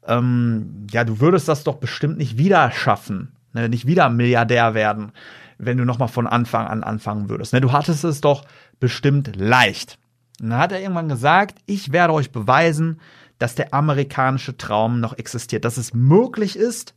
ähm, 0.05 0.85
ja, 0.91 1.05
du 1.05 1.21
würdest 1.21 1.47
das 1.47 1.63
doch 1.63 1.75
bestimmt 1.75 2.17
nicht 2.17 2.37
wieder 2.37 2.69
schaffen, 2.69 3.31
ne? 3.53 3.69
nicht 3.69 3.87
wieder 3.87 4.09
Milliardär 4.09 4.73
werden, 4.73 5.13
wenn 5.57 5.77
du 5.77 5.85
nochmal 5.85 6.09
von 6.09 6.27
Anfang 6.27 6.67
an 6.67 6.83
anfangen 6.83 7.29
würdest. 7.29 7.53
Ne? 7.53 7.61
Du 7.61 7.71
hattest 7.71 8.03
es 8.03 8.19
doch 8.19 8.43
bestimmt 8.81 9.37
leicht. 9.37 9.97
Und 10.41 10.49
dann 10.49 10.59
hat 10.59 10.73
er 10.73 10.81
irgendwann 10.81 11.07
gesagt, 11.07 11.59
ich 11.67 11.93
werde 11.93 12.11
euch 12.11 12.33
beweisen, 12.33 12.99
dass 13.39 13.55
der 13.55 13.73
amerikanische 13.73 14.57
Traum 14.57 14.99
noch 14.99 15.17
existiert, 15.17 15.63
dass 15.63 15.77
es 15.77 15.93
möglich 15.93 16.57
ist, 16.57 16.93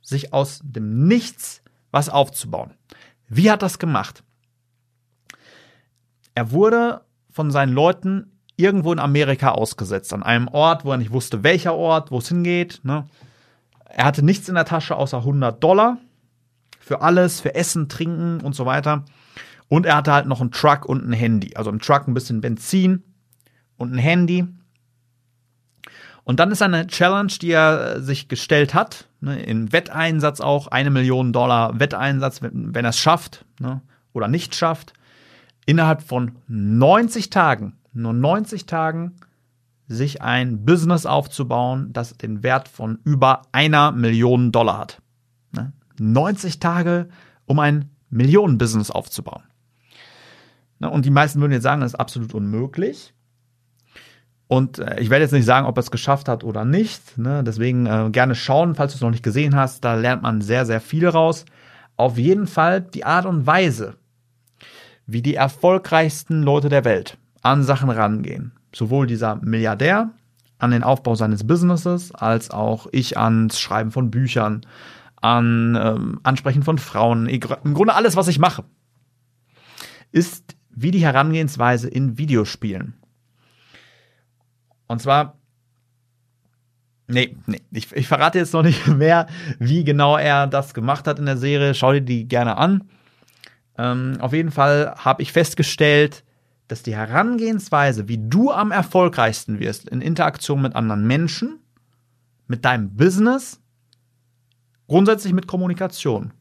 sich 0.00 0.32
aus 0.32 0.60
dem 0.62 1.08
Nichts 1.08 1.60
was 1.90 2.08
aufzubauen. 2.08 2.70
Wie 3.26 3.50
hat 3.50 3.62
das 3.62 3.80
gemacht? 3.80 4.22
Er 6.36 6.52
wurde 6.52 7.00
von 7.32 7.50
seinen 7.50 7.72
Leuten 7.72 8.30
irgendwo 8.56 8.92
in 8.92 8.98
Amerika 8.98 9.52
ausgesetzt, 9.52 10.12
an 10.12 10.22
einem 10.22 10.48
Ort, 10.48 10.84
wo 10.84 10.90
er 10.90 10.96
nicht 10.96 11.12
wusste, 11.12 11.42
welcher 11.42 11.74
Ort, 11.74 12.10
wo 12.10 12.18
es 12.18 12.28
hingeht. 12.28 12.80
Ne? 12.82 13.06
Er 13.84 14.04
hatte 14.04 14.24
nichts 14.24 14.48
in 14.48 14.54
der 14.54 14.64
Tasche 14.64 14.96
außer 14.96 15.18
100 15.18 15.62
Dollar 15.62 15.98
für 16.80 17.02
alles, 17.02 17.40
für 17.40 17.54
Essen, 17.54 17.88
Trinken 17.88 18.40
und 18.40 18.54
so 18.54 18.64
weiter. 18.64 19.04
Und 19.68 19.86
er 19.86 19.96
hatte 19.96 20.12
halt 20.12 20.26
noch 20.26 20.40
einen 20.40 20.52
Truck 20.52 20.86
und 20.86 21.06
ein 21.06 21.12
Handy. 21.12 21.56
Also 21.56 21.70
im 21.70 21.80
Truck 21.80 22.06
ein 22.06 22.14
bisschen 22.14 22.40
Benzin 22.40 23.02
und 23.76 23.92
ein 23.92 23.98
Handy. 23.98 24.46
Und 26.24 26.40
dann 26.40 26.50
ist 26.50 26.62
eine 26.62 26.86
Challenge, 26.86 27.32
die 27.40 27.50
er 27.50 28.00
sich 28.00 28.28
gestellt 28.28 28.74
hat, 28.74 29.08
ne, 29.20 29.40
im 29.42 29.72
Wetteinsatz 29.72 30.40
auch, 30.40 30.68
eine 30.68 30.90
Million 30.90 31.32
Dollar 31.32 31.78
Wetteinsatz, 31.78 32.42
wenn, 32.42 32.74
wenn 32.74 32.84
er 32.84 32.90
es 32.90 32.98
schafft 32.98 33.44
ne, 33.60 33.80
oder 34.12 34.26
nicht 34.26 34.54
schafft, 34.54 34.92
innerhalb 35.66 36.02
von 36.02 36.36
90 36.48 37.30
Tagen 37.30 37.76
nur 37.96 38.12
90 38.12 38.66
Tagen 38.66 39.16
sich 39.88 40.22
ein 40.22 40.64
Business 40.64 41.06
aufzubauen, 41.06 41.92
das 41.92 42.16
den 42.16 42.42
Wert 42.42 42.68
von 42.68 42.98
über 43.04 43.42
einer 43.52 43.92
Million 43.92 44.52
Dollar 44.52 44.78
hat. 44.78 45.02
90 45.98 46.54
ne? 46.54 46.60
Tage, 46.60 47.08
um 47.46 47.58
ein 47.58 47.90
Millionenbusiness 48.10 48.90
aufzubauen. 48.90 49.42
Ne? 50.78 50.90
Und 50.90 51.04
die 51.04 51.10
meisten 51.10 51.40
würden 51.40 51.52
jetzt 51.52 51.62
sagen, 51.62 51.80
das 51.80 51.92
ist 51.92 52.00
absolut 52.00 52.34
unmöglich. 52.34 53.14
Und 54.48 54.78
äh, 54.78 55.00
ich 55.00 55.10
werde 55.10 55.24
jetzt 55.24 55.32
nicht 55.32 55.44
sagen, 55.44 55.66
ob 55.66 55.76
er 55.78 55.80
es 55.80 55.90
geschafft 55.90 56.28
hat 56.28 56.44
oder 56.44 56.64
nicht. 56.64 57.16
Ne? 57.18 57.42
Deswegen 57.44 57.86
äh, 57.86 58.10
gerne 58.10 58.34
schauen, 58.34 58.74
falls 58.74 58.92
du 58.92 58.96
es 58.96 59.02
noch 59.02 59.10
nicht 59.10 59.22
gesehen 59.22 59.56
hast. 59.56 59.84
Da 59.84 59.94
lernt 59.94 60.22
man 60.22 60.40
sehr, 60.40 60.66
sehr 60.66 60.80
viel 60.80 61.08
raus. 61.08 61.44
Auf 61.96 62.18
jeden 62.18 62.46
Fall 62.46 62.82
die 62.82 63.04
Art 63.04 63.26
und 63.26 63.46
Weise, 63.46 63.94
wie 65.06 65.22
die 65.22 65.34
erfolgreichsten 65.34 66.42
Leute 66.42 66.68
der 66.68 66.84
Welt 66.84 67.16
an 67.46 67.62
Sachen 67.62 67.90
rangehen. 67.90 68.52
Sowohl 68.74 69.06
dieser 69.06 69.36
Milliardär 69.36 70.10
an 70.58 70.72
den 70.72 70.82
Aufbau 70.82 71.14
seines 71.14 71.46
Businesses, 71.46 72.12
als 72.12 72.50
auch 72.50 72.88
ich 72.90 73.18
ans 73.18 73.60
Schreiben 73.60 73.92
von 73.92 74.10
Büchern, 74.10 74.62
an 75.20 75.78
ähm, 75.80 76.20
Ansprechen 76.24 76.62
von 76.62 76.78
Frauen, 76.78 77.26
im 77.28 77.74
Grunde 77.74 77.94
alles, 77.94 78.16
was 78.16 78.28
ich 78.28 78.38
mache, 78.38 78.64
ist 80.12 80.56
wie 80.70 80.90
die 80.90 81.04
Herangehensweise 81.04 81.88
in 81.88 82.18
Videospielen. 82.18 82.94
Und 84.88 85.00
zwar, 85.00 85.38
nee, 87.06 87.36
nee 87.46 87.62
ich, 87.70 87.92
ich 87.92 88.08
verrate 88.08 88.38
jetzt 88.38 88.54
noch 88.54 88.62
nicht 88.62 88.86
mehr, 88.88 89.26
wie 89.58 89.84
genau 89.84 90.16
er 90.16 90.46
das 90.48 90.74
gemacht 90.74 91.06
hat 91.06 91.18
in 91.18 91.26
der 91.26 91.36
Serie. 91.38 91.74
Schau 91.74 91.92
dir 91.92 92.02
die 92.02 92.26
gerne 92.26 92.56
an. 92.56 92.88
Ähm, 93.78 94.16
auf 94.20 94.32
jeden 94.32 94.50
Fall 94.50 94.94
habe 94.96 95.22
ich 95.22 95.32
festgestellt, 95.32 96.24
dass 96.68 96.82
die 96.82 96.96
Herangehensweise, 96.96 98.08
wie 98.08 98.18
du 98.18 98.50
am 98.50 98.72
erfolgreichsten 98.72 99.60
wirst 99.60 99.88
in 99.88 100.00
Interaktion 100.00 100.62
mit 100.62 100.74
anderen 100.74 101.06
Menschen, 101.06 101.60
mit 102.48 102.64
deinem 102.64 102.94
Business, 102.94 103.60
grundsätzlich 104.88 105.32
mit 105.32 105.46
Kommunikation, 105.46 106.32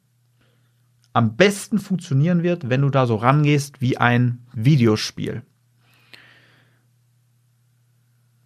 am 1.13 1.35
besten 1.37 1.79
funktionieren 1.79 2.43
wird, 2.43 2.69
wenn 2.69 2.81
du 2.81 2.89
da 2.89 3.05
so 3.05 3.15
rangehst 3.15 3.79
wie 3.81 3.97
ein 3.97 4.45
Videospiel. 4.53 5.43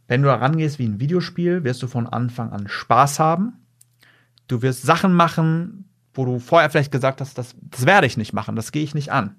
Wenn 0.07 0.21
du 0.21 0.27
da 0.27 0.35
rangehst 0.35 0.79
wie 0.79 0.85
ein 0.85 0.99
Videospiel, 0.99 1.63
wirst 1.63 1.81
du 1.81 1.87
von 1.87 2.07
Anfang 2.07 2.51
an 2.51 2.67
Spaß 2.67 3.19
haben. 3.19 3.53
Du 4.47 4.61
wirst 4.61 4.81
Sachen 4.81 5.13
machen, 5.13 5.85
wo 6.13 6.25
du 6.25 6.39
vorher 6.39 6.69
vielleicht 6.69 6.91
gesagt 6.91 7.21
hast, 7.21 7.37
das, 7.37 7.55
das 7.61 7.85
werde 7.85 8.07
ich 8.07 8.17
nicht 8.17 8.33
machen, 8.33 8.55
das 8.55 8.71
gehe 8.71 8.83
ich 8.83 8.95
nicht 8.95 9.11
an. 9.11 9.35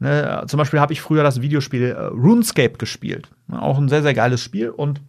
Ne, 0.00 0.44
zum 0.46 0.58
Beispiel 0.58 0.80
habe 0.80 0.92
ich 0.92 1.00
früher 1.00 1.24
das 1.24 1.42
Videospiel 1.42 1.82
äh, 1.90 2.00
RuneScape 2.06 2.78
gespielt. 2.78 3.30
Auch 3.50 3.78
ein 3.78 3.88
sehr, 3.88 4.02
sehr 4.02 4.14
geiles 4.14 4.40
Spiel 4.40 4.70
und 4.70 5.00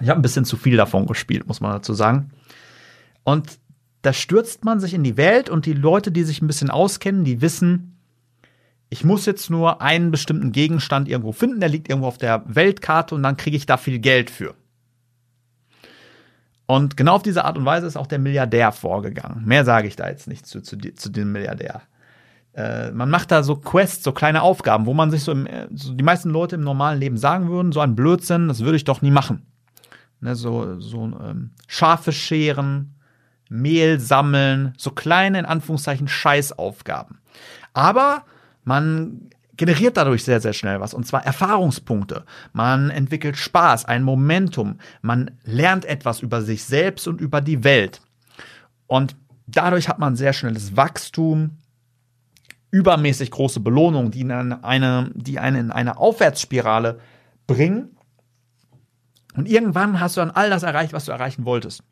ich 0.00 0.08
habe 0.08 0.20
ein 0.20 0.22
bisschen 0.22 0.44
zu 0.44 0.56
viel 0.56 0.76
davon 0.76 1.06
gespielt, 1.06 1.46
muss 1.46 1.60
man 1.60 1.72
dazu 1.72 1.94
sagen. 1.94 2.30
Und 3.24 3.58
da 4.02 4.12
stürzt 4.12 4.64
man 4.64 4.78
sich 4.78 4.94
in 4.94 5.02
die 5.02 5.16
Welt 5.16 5.50
und 5.50 5.66
die 5.66 5.72
Leute, 5.72 6.12
die 6.12 6.22
sich 6.22 6.40
ein 6.42 6.46
bisschen 6.46 6.70
auskennen, 6.70 7.24
die 7.24 7.40
wissen, 7.40 7.98
ich 8.90 9.04
muss 9.04 9.26
jetzt 9.26 9.50
nur 9.50 9.82
einen 9.82 10.10
bestimmten 10.10 10.52
Gegenstand 10.52 11.08
irgendwo 11.08 11.32
finden, 11.32 11.60
der 11.60 11.68
liegt 11.68 11.88
irgendwo 11.88 12.08
auf 12.08 12.18
der 12.18 12.42
Weltkarte 12.46 13.14
und 13.14 13.22
dann 13.22 13.36
kriege 13.36 13.56
ich 13.56 13.66
da 13.66 13.76
viel 13.76 13.98
Geld 13.98 14.30
für. 14.30 14.54
Und 16.66 16.96
genau 16.96 17.16
auf 17.16 17.22
diese 17.22 17.44
Art 17.44 17.56
und 17.56 17.64
Weise 17.64 17.86
ist 17.86 17.96
auch 17.96 18.06
der 18.06 18.18
Milliardär 18.18 18.72
vorgegangen. 18.72 19.44
Mehr 19.44 19.64
sage 19.64 19.88
ich 19.88 19.96
da 19.96 20.08
jetzt 20.08 20.28
nicht 20.28 20.46
zu, 20.46 20.60
zu, 20.60 20.76
zu 20.76 21.08
dem 21.08 21.32
Milliardär. 21.32 21.82
Äh, 22.58 22.90
man 22.90 23.08
macht 23.08 23.30
da 23.30 23.44
so 23.44 23.54
Quests, 23.54 24.02
so 24.02 24.10
kleine 24.10 24.42
Aufgaben, 24.42 24.86
wo 24.86 24.92
man 24.92 25.12
sich 25.12 25.22
so, 25.22 25.30
im, 25.30 25.46
äh, 25.46 25.68
so 25.72 25.94
die 25.94 26.02
meisten 26.02 26.30
Leute 26.30 26.56
im 26.56 26.64
normalen 26.64 26.98
Leben 26.98 27.16
sagen 27.16 27.48
würden, 27.48 27.70
so 27.70 27.78
ein 27.78 27.94
Blödsinn, 27.94 28.48
das 28.48 28.64
würde 28.64 28.76
ich 28.76 28.82
doch 28.82 29.00
nie 29.00 29.12
machen. 29.12 29.46
Ne, 30.20 30.34
so 30.34 30.80
so 30.80 31.04
ähm, 31.04 31.52
Schafe 31.68 32.10
scheren, 32.10 32.96
Mehl 33.48 34.00
sammeln, 34.00 34.74
so 34.76 34.90
kleine 34.90 35.38
in 35.38 35.44
Anführungszeichen 35.44 36.08
Scheißaufgaben. 36.08 37.20
Aber 37.74 38.24
man 38.64 39.30
generiert 39.56 39.96
dadurch 39.96 40.24
sehr, 40.24 40.40
sehr 40.40 40.52
schnell 40.52 40.80
was. 40.80 40.94
Und 40.94 41.06
zwar 41.06 41.24
Erfahrungspunkte. 41.24 42.24
Man 42.52 42.90
entwickelt 42.90 43.36
Spaß, 43.36 43.84
ein 43.84 44.02
Momentum. 44.02 44.80
Man 45.00 45.30
lernt 45.44 45.84
etwas 45.84 46.22
über 46.22 46.42
sich 46.42 46.64
selbst 46.64 47.06
und 47.06 47.20
über 47.20 47.40
die 47.40 47.62
Welt. 47.62 48.00
Und 48.88 49.14
dadurch 49.46 49.88
hat 49.88 50.00
man 50.00 50.16
sehr 50.16 50.32
schnelles 50.32 50.76
Wachstum, 50.76 51.58
übermäßig 52.70 53.30
große 53.30 53.60
Belohnungen, 53.60 54.10
die, 54.10 54.20
in 54.20 54.30
eine, 54.30 55.10
die 55.14 55.38
einen 55.38 55.66
in 55.66 55.70
eine 55.70 55.96
Aufwärtsspirale 55.96 57.00
bringen. 57.46 57.96
Und 59.34 59.48
irgendwann 59.48 60.00
hast 60.00 60.16
du 60.16 60.20
dann 60.20 60.30
all 60.30 60.50
das 60.50 60.62
erreicht, 60.62 60.92
was 60.92 61.06
du 61.06 61.12
erreichen 61.12 61.44
wolltest. 61.44 61.82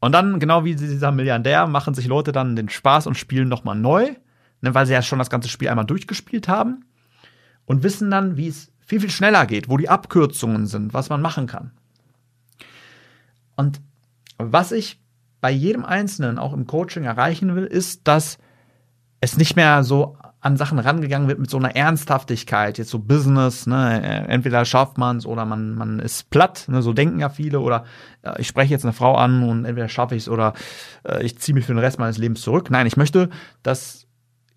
Und 0.00 0.12
dann, 0.12 0.38
genau 0.38 0.64
wie 0.64 0.74
dieser 0.74 1.12
Milliardär, 1.12 1.66
machen 1.66 1.94
sich 1.94 2.06
Leute 2.06 2.32
dann 2.32 2.56
den 2.56 2.68
Spaß 2.68 3.06
und 3.06 3.16
spielen 3.16 3.48
nochmal 3.48 3.76
neu, 3.76 4.14
ne, 4.60 4.74
weil 4.74 4.86
sie 4.86 4.94
ja 4.94 5.02
schon 5.02 5.18
das 5.18 5.30
ganze 5.30 5.48
Spiel 5.48 5.68
einmal 5.68 5.84
durchgespielt 5.84 6.48
haben 6.48 6.84
und 7.66 7.82
wissen 7.82 8.10
dann, 8.10 8.36
wie 8.36 8.48
es 8.48 8.72
viel, 8.80 9.00
viel 9.00 9.10
schneller 9.10 9.46
geht, 9.46 9.68
wo 9.68 9.76
die 9.76 9.88
Abkürzungen 9.88 10.66
sind, 10.66 10.94
was 10.94 11.10
man 11.10 11.20
machen 11.20 11.46
kann. 11.46 11.72
Und 13.56 13.80
was 14.38 14.72
ich 14.72 15.00
bei 15.40 15.50
jedem 15.50 15.84
Einzelnen 15.84 16.38
auch 16.38 16.52
im 16.54 16.66
Coaching 16.66 17.04
erreichen 17.04 17.54
will, 17.54 17.64
ist, 17.64 18.08
dass 18.08 18.38
es 19.20 19.36
nicht 19.36 19.56
mehr 19.56 19.84
so 19.84 20.16
an 20.40 20.56
Sachen 20.56 20.78
rangegangen 20.78 21.28
wird 21.28 21.38
mit 21.38 21.50
so 21.50 21.58
einer 21.58 21.76
Ernsthaftigkeit, 21.76 22.78
jetzt 22.78 22.90
so 22.90 22.98
Business, 22.98 23.66
ne, 23.66 24.26
entweder 24.28 24.64
schafft 24.64 24.96
man 24.96 25.18
es 25.18 25.26
oder 25.26 25.44
man, 25.44 25.74
man 25.74 25.98
ist 25.98 26.30
platt, 26.30 26.64
ne, 26.68 26.80
so 26.80 26.94
denken 26.94 27.20
ja 27.20 27.28
viele, 27.28 27.60
oder 27.60 27.84
äh, 28.22 28.40
ich 28.40 28.48
spreche 28.48 28.72
jetzt 28.72 28.84
eine 28.84 28.94
Frau 28.94 29.16
an 29.16 29.42
und 29.42 29.66
entweder 29.66 29.88
schaffe 29.88 30.14
ich 30.14 30.22
es 30.22 30.28
oder 30.30 30.54
äh, 31.06 31.22
ich 31.22 31.38
ziehe 31.38 31.54
mich 31.54 31.66
für 31.66 31.74
den 31.74 31.78
Rest 31.78 31.98
meines 31.98 32.16
Lebens 32.16 32.40
zurück. 32.40 32.70
Nein, 32.70 32.86
ich 32.86 32.96
möchte, 32.96 33.28
dass 33.62 34.06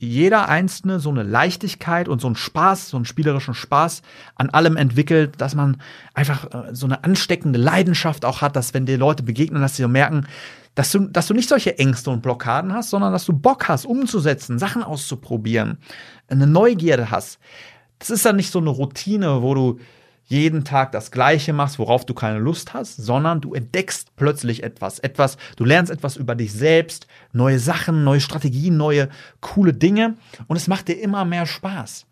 jeder 0.03 0.49
Einzelne 0.49 0.99
so 0.99 1.09
eine 1.09 1.23
Leichtigkeit 1.23 2.07
und 2.07 2.21
so 2.21 2.27
einen 2.27 2.35
Spaß, 2.35 2.89
so 2.89 2.97
einen 2.97 3.05
spielerischen 3.05 3.53
Spaß 3.53 4.01
an 4.35 4.49
allem 4.49 4.77
entwickelt, 4.77 5.39
dass 5.39 5.55
man 5.55 5.81
einfach 6.13 6.45
äh, 6.53 6.75
so 6.75 6.85
eine 6.85 7.03
ansteckende 7.03 7.59
Leidenschaft 7.59 8.25
auch 8.25 8.41
hat, 8.41 8.55
dass 8.55 8.73
wenn 8.73 8.85
dir 8.85 8.97
Leute 8.97 9.23
begegnen, 9.23 9.61
dass 9.61 9.75
sie 9.75 9.83
so 9.83 9.87
merken, 9.87 10.27
dass 10.75 10.91
du, 10.91 10.99
dass 10.99 11.27
du 11.27 11.33
nicht 11.33 11.49
solche 11.49 11.77
Ängste 11.77 12.09
und 12.09 12.21
Blockaden 12.21 12.73
hast, 12.73 12.89
sondern 12.89 13.13
dass 13.13 13.25
du 13.25 13.33
Bock 13.33 13.67
hast, 13.67 13.85
umzusetzen, 13.85 14.59
Sachen 14.59 14.83
auszuprobieren, 14.83 15.77
eine 16.27 16.47
Neugierde 16.47 17.11
hast. 17.11 17.39
Das 17.99 18.09
ist 18.09 18.25
dann 18.25 18.35
nicht 18.35 18.51
so 18.51 18.59
eine 18.59 18.71
Routine, 18.71 19.41
wo 19.41 19.53
du 19.53 19.79
jeden 20.25 20.63
Tag 20.63 20.91
das 20.91 21.11
Gleiche 21.11 21.53
machst, 21.53 21.79
worauf 21.79 22.05
du 22.05 22.13
keine 22.13 22.39
Lust 22.39 22.73
hast, 22.73 22.97
sondern 22.97 23.41
du 23.41 23.53
entdeckst 23.53 24.15
plötzlich 24.15 24.63
etwas, 24.63 24.99
etwas, 24.99 25.37
du 25.57 25.65
lernst 25.65 25.91
etwas 25.91 26.15
über 26.15 26.35
dich 26.35 26.53
selbst, 26.53 27.07
neue 27.33 27.59
Sachen, 27.59 28.03
neue 28.03 28.21
Strategien, 28.21 28.77
neue 28.77 29.09
coole 29.41 29.73
Dinge 29.73 30.15
und 30.47 30.55
es 30.55 30.67
macht 30.67 30.87
dir 30.87 30.99
immer 30.99 31.25
mehr 31.25 31.45
Spaß. 31.45 32.05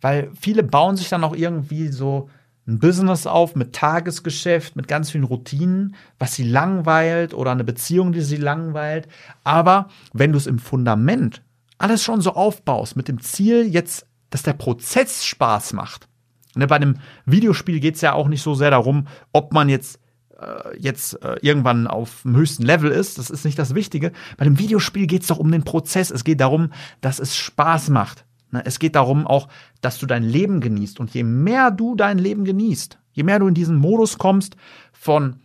Weil 0.00 0.30
viele 0.40 0.62
bauen 0.62 0.96
sich 0.96 1.08
dann 1.08 1.24
auch 1.24 1.34
irgendwie 1.34 1.88
so 1.88 2.28
ein 2.66 2.78
Business 2.78 3.26
auf 3.26 3.54
mit 3.54 3.72
Tagesgeschäft, 3.74 4.76
mit 4.76 4.88
ganz 4.88 5.10
vielen 5.10 5.24
Routinen, 5.24 5.94
was 6.18 6.34
sie 6.34 6.44
langweilt 6.44 7.32
oder 7.32 7.52
eine 7.52 7.64
Beziehung, 7.64 8.12
die 8.12 8.20
sie 8.20 8.36
langweilt. 8.36 9.08
Aber 9.44 9.88
wenn 10.12 10.32
du 10.32 10.38
es 10.38 10.46
im 10.46 10.58
Fundament 10.58 11.42
alles 11.78 12.02
schon 12.02 12.20
so 12.20 12.32
aufbaust, 12.32 12.96
mit 12.96 13.08
dem 13.08 13.20
Ziel 13.20 13.66
jetzt, 13.66 14.06
dass 14.30 14.42
der 14.42 14.54
Prozess 14.54 15.24
Spaß 15.24 15.74
macht. 15.74 16.08
Ne, 16.56 16.66
bei 16.66 16.76
einem 16.76 16.96
Videospiel 17.26 17.80
geht 17.80 17.96
es 17.96 18.00
ja 18.00 18.14
auch 18.14 18.28
nicht 18.28 18.42
so 18.42 18.54
sehr 18.54 18.70
darum, 18.70 19.06
ob 19.32 19.52
man 19.52 19.68
jetzt 19.68 20.00
äh, 20.38 20.78
jetzt 20.78 21.22
äh, 21.22 21.36
irgendwann 21.40 21.86
auf 21.86 22.22
dem 22.22 22.36
höchsten 22.36 22.62
Level 22.62 22.90
ist. 22.90 23.18
Das 23.18 23.30
ist 23.30 23.44
nicht 23.44 23.58
das 23.58 23.74
Wichtige. 23.74 24.12
Bei 24.36 24.46
einem 24.46 24.58
Videospiel 24.58 25.06
geht 25.06 25.22
es 25.22 25.28
doch 25.28 25.38
um 25.38 25.50
den 25.52 25.64
Prozess. 25.64 26.10
Es 26.10 26.24
geht 26.24 26.40
darum, 26.40 26.72
dass 27.00 27.18
es 27.18 27.36
Spaß 27.36 27.90
macht. 27.90 28.24
Ne, 28.50 28.62
es 28.64 28.78
geht 28.78 28.96
darum 28.96 29.26
auch, 29.26 29.48
dass 29.80 29.98
du 29.98 30.06
dein 30.06 30.22
Leben 30.22 30.60
genießt. 30.60 31.00
Und 31.00 31.12
je 31.14 31.24
mehr 31.24 31.70
du 31.70 31.94
dein 31.94 32.18
Leben 32.18 32.44
genießt, 32.44 32.98
je 33.12 33.22
mehr 33.22 33.38
du 33.38 33.48
in 33.48 33.54
diesen 33.54 33.76
Modus 33.76 34.18
kommst 34.18 34.56
von 34.92 35.40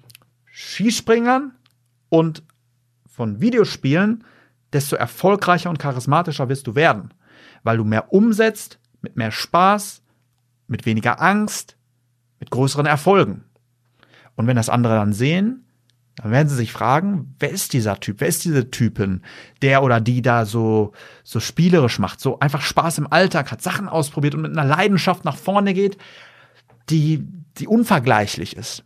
Skispringern 0.51 1.53
und 2.10 2.44
von 3.08 3.41
Videospielen, 3.41 4.24
desto 4.74 4.96
erfolgreicher 4.96 5.70
und 5.70 5.80
charismatischer 5.80 6.50
wirst 6.50 6.68
du 6.68 6.75
werden. 6.75 7.13
Weil 7.63 7.77
du 7.77 7.84
mehr 7.84 8.13
umsetzt, 8.13 8.80
mit 9.01 9.18
mehr 9.18 9.32
Spaß, 9.32 10.01
mit 10.71 10.85
weniger 10.85 11.21
Angst, 11.21 11.77
mit 12.39 12.49
größeren 12.49 12.85
Erfolgen. 12.85 13.43
Und 14.35 14.47
wenn 14.47 14.55
das 14.55 14.69
andere 14.69 14.95
dann 14.95 15.13
sehen, 15.13 15.67
dann 16.15 16.31
werden 16.31 16.49
sie 16.49 16.55
sich 16.55 16.71
fragen, 16.71 17.35
wer 17.39 17.51
ist 17.51 17.73
dieser 17.73 17.99
Typ, 17.99 18.19
wer 18.19 18.27
ist 18.27 18.43
diese 18.43 18.71
Typin, 18.71 19.21
der 19.61 19.83
oder 19.83 20.01
die 20.01 20.21
da 20.21 20.45
so, 20.45 20.93
so 21.23 21.39
spielerisch 21.39 21.99
macht, 21.99 22.19
so 22.19 22.39
einfach 22.39 22.61
Spaß 22.61 22.97
im 22.97 23.11
Alltag 23.11 23.51
hat, 23.51 23.61
Sachen 23.61 23.87
ausprobiert 23.87 24.35
und 24.35 24.41
mit 24.41 24.57
einer 24.57 24.67
Leidenschaft 24.67 25.25
nach 25.25 25.37
vorne 25.37 25.73
geht, 25.73 25.97
die, 26.89 27.27
die 27.57 27.67
unvergleichlich 27.67 28.55
ist. 28.55 28.83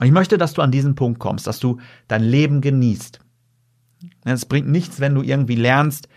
Und 0.00 0.06
ich 0.06 0.12
möchte, 0.12 0.38
dass 0.38 0.52
du 0.52 0.62
an 0.62 0.70
diesen 0.70 0.94
Punkt 0.94 1.18
kommst, 1.18 1.46
dass 1.46 1.58
du 1.58 1.78
dein 2.06 2.22
Leben 2.22 2.60
genießt. 2.60 3.18
Es 4.24 4.46
bringt 4.46 4.68
nichts, 4.68 5.00
wenn 5.00 5.14
du 5.14 5.22
irgendwie 5.22 5.56
lernst, 5.56 6.08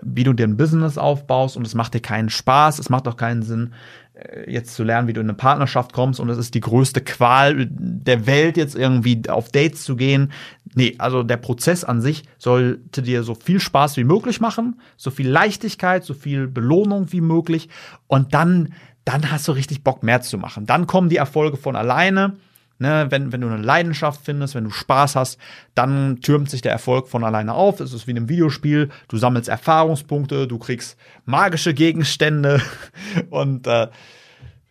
wie 0.00 0.24
du 0.24 0.32
dir 0.32 0.46
ein 0.46 0.56
Business 0.56 0.96
aufbaust 0.96 1.56
und 1.56 1.66
es 1.66 1.74
macht 1.74 1.94
dir 1.94 2.00
keinen 2.00 2.30
Spaß, 2.30 2.78
es 2.78 2.88
macht 2.88 3.06
auch 3.08 3.16
keinen 3.16 3.42
Sinn, 3.42 3.74
äh, 4.14 4.50
jetzt 4.50 4.74
zu 4.74 4.84
lernen, 4.84 5.08
wie 5.08 5.12
du 5.12 5.20
in 5.20 5.26
eine 5.26 5.34
Partnerschaft 5.36 5.92
kommst 5.92 6.20
und 6.20 6.30
es 6.30 6.38
ist 6.38 6.54
die 6.54 6.60
größte 6.60 7.02
Qual 7.02 7.66
der 7.68 8.26
Welt, 8.26 8.56
jetzt 8.56 8.74
irgendwie 8.74 9.22
auf 9.28 9.50
Dates 9.50 9.84
zu 9.84 9.96
gehen. 9.96 10.32
Nee, 10.74 10.94
also 10.98 11.22
der 11.22 11.36
Prozess 11.36 11.84
an 11.84 12.00
sich 12.00 12.24
sollte 12.38 13.02
dir 13.02 13.22
so 13.22 13.34
viel 13.34 13.60
Spaß 13.60 13.96
wie 13.98 14.04
möglich 14.04 14.40
machen, 14.40 14.80
so 14.96 15.10
viel 15.10 15.28
Leichtigkeit, 15.28 16.04
so 16.04 16.14
viel 16.14 16.48
Belohnung 16.48 17.12
wie 17.12 17.20
möglich 17.20 17.68
und 18.06 18.32
dann, 18.32 18.72
dann 19.04 19.30
hast 19.30 19.46
du 19.48 19.52
richtig 19.52 19.84
Bock 19.84 20.02
mehr 20.02 20.22
zu 20.22 20.38
machen. 20.38 20.64
Dann 20.66 20.86
kommen 20.86 21.10
die 21.10 21.16
Erfolge 21.16 21.56
von 21.56 21.76
alleine 21.76 22.36
Ne, 22.82 23.06
wenn, 23.10 23.30
wenn 23.30 23.42
du 23.42 23.46
eine 23.46 23.62
Leidenschaft 23.62 24.22
findest, 24.24 24.56
wenn 24.56 24.64
du 24.64 24.70
Spaß 24.70 25.14
hast, 25.14 25.38
dann 25.76 26.20
türmt 26.20 26.50
sich 26.50 26.62
der 26.62 26.72
Erfolg 26.72 27.06
von 27.06 27.22
alleine 27.22 27.54
auf. 27.54 27.78
Es 27.78 27.92
ist 27.92 28.08
wie 28.08 28.10
in 28.10 28.16
einem 28.16 28.28
Videospiel. 28.28 28.88
Du 29.06 29.18
sammelst 29.18 29.48
Erfahrungspunkte, 29.48 30.48
du 30.48 30.58
kriegst 30.58 30.98
magische 31.24 31.74
Gegenstände 31.74 32.60
und 33.30 33.68
äh, 33.68 33.86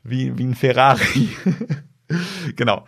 wie, 0.04 0.38
wie 0.38 0.44
ein 0.44 0.56
Ferrari. 0.56 1.30
genau 2.58 2.86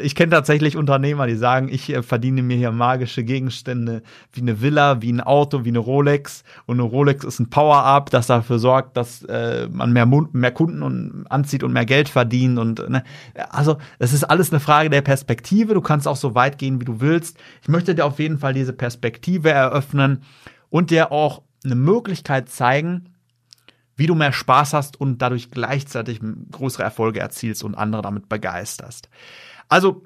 ich 0.00 0.14
kenne 0.14 0.30
tatsächlich 0.30 0.76
Unternehmer, 0.76 1.26
die 1.26 1.36
sagen, 1.36 1.68
ich 1.70 1.90
äh, 1.90 2.02
verdiene 2.02 2.42
mir 2.42 2.56
hier 2.56 2.72
magische 2.72 3.22
Gegenstände 3.22 4.02
wie 4.32 4.40
eine 4.40 4.62
Villa, 4.62 5.02
wie 5.02 5.12
ein 5.12 5.20
Auto, 5.20 5.64
wie 5.64 5.68
eine 5.68 5.78
Rolex. 5.78 6.42
Und 6.64 6.80
eine 6.80 6.88
Rolex 6.88 7.24
ist 7.24 7.40
ein 7.40 7.50
Power-Up, 7.50 8.10
das 8.10 8.28
dafür 8.28 8.58
sorgt, 8.58 8.96
dass 8.96 9.22
äh, 9.24 9.68
man 9.70 9.92
mehr, 9.92 10.06
mehr 10.06 10.52
Kunden 10.52 10.82
und 10.82 11.26
anzieht 11.28 11.62
und 11.62 11.72
mehr 11.72 11.84
Geld 11.84 12.08
verdient. 12.08 12.58
Und 12.58 12.88
ne? 12.88 13.02
also 13.50 13.76
es 13.98 14.14
ist 14.14 14.24
alles 14.24 14.52
eine 14.52 14.60
Frage 14.60 14.88
der 14.88 15.02
Perspektive. 15.02 15.74
Du 15.74 15.82
kannst 15.82 16.08
auch 16.08 16.16
so 16.16 16.34
weit 16.34 16.56
gehen, 16.56 16.80
wie 16.80 16.86
du 16.86 17.00
willst. 17.00 17.36
Ich 17.60 17.68
möchte 17.68 17.94
dir 17.94 18.06
auf 18.06 18.18
jeden 18.18 18.38
Fall 18.38 18.54
diese 18.54 18.72
Perspektive 18.72 19.50
eröffnen 19.50 20.22
und 20.70 20.90
dir 20.90 21.12
auch 21.12 21.42
eine 21.64 21.74
Möglichkeit 21.74 22.48
zeigen, 22.48 23.10
wie 23.96 24.06
du 24.06 24.14
mehr 24.14 24.32
Spaß 24.32 24.74
hast 24.74 25.00
und 25.00 25.18
dadurch 25.18 25.50
gleichzeitig 25.50 26.20
größere 26.50 26.82
Erfolge 26.82 27.20
erzielst 27.20 27.64
und 27.64 27.74
andere 27.74 28.02
damit 28.02 28.28
begeisterst. 28.28 29.08
Also, 29.68 30.02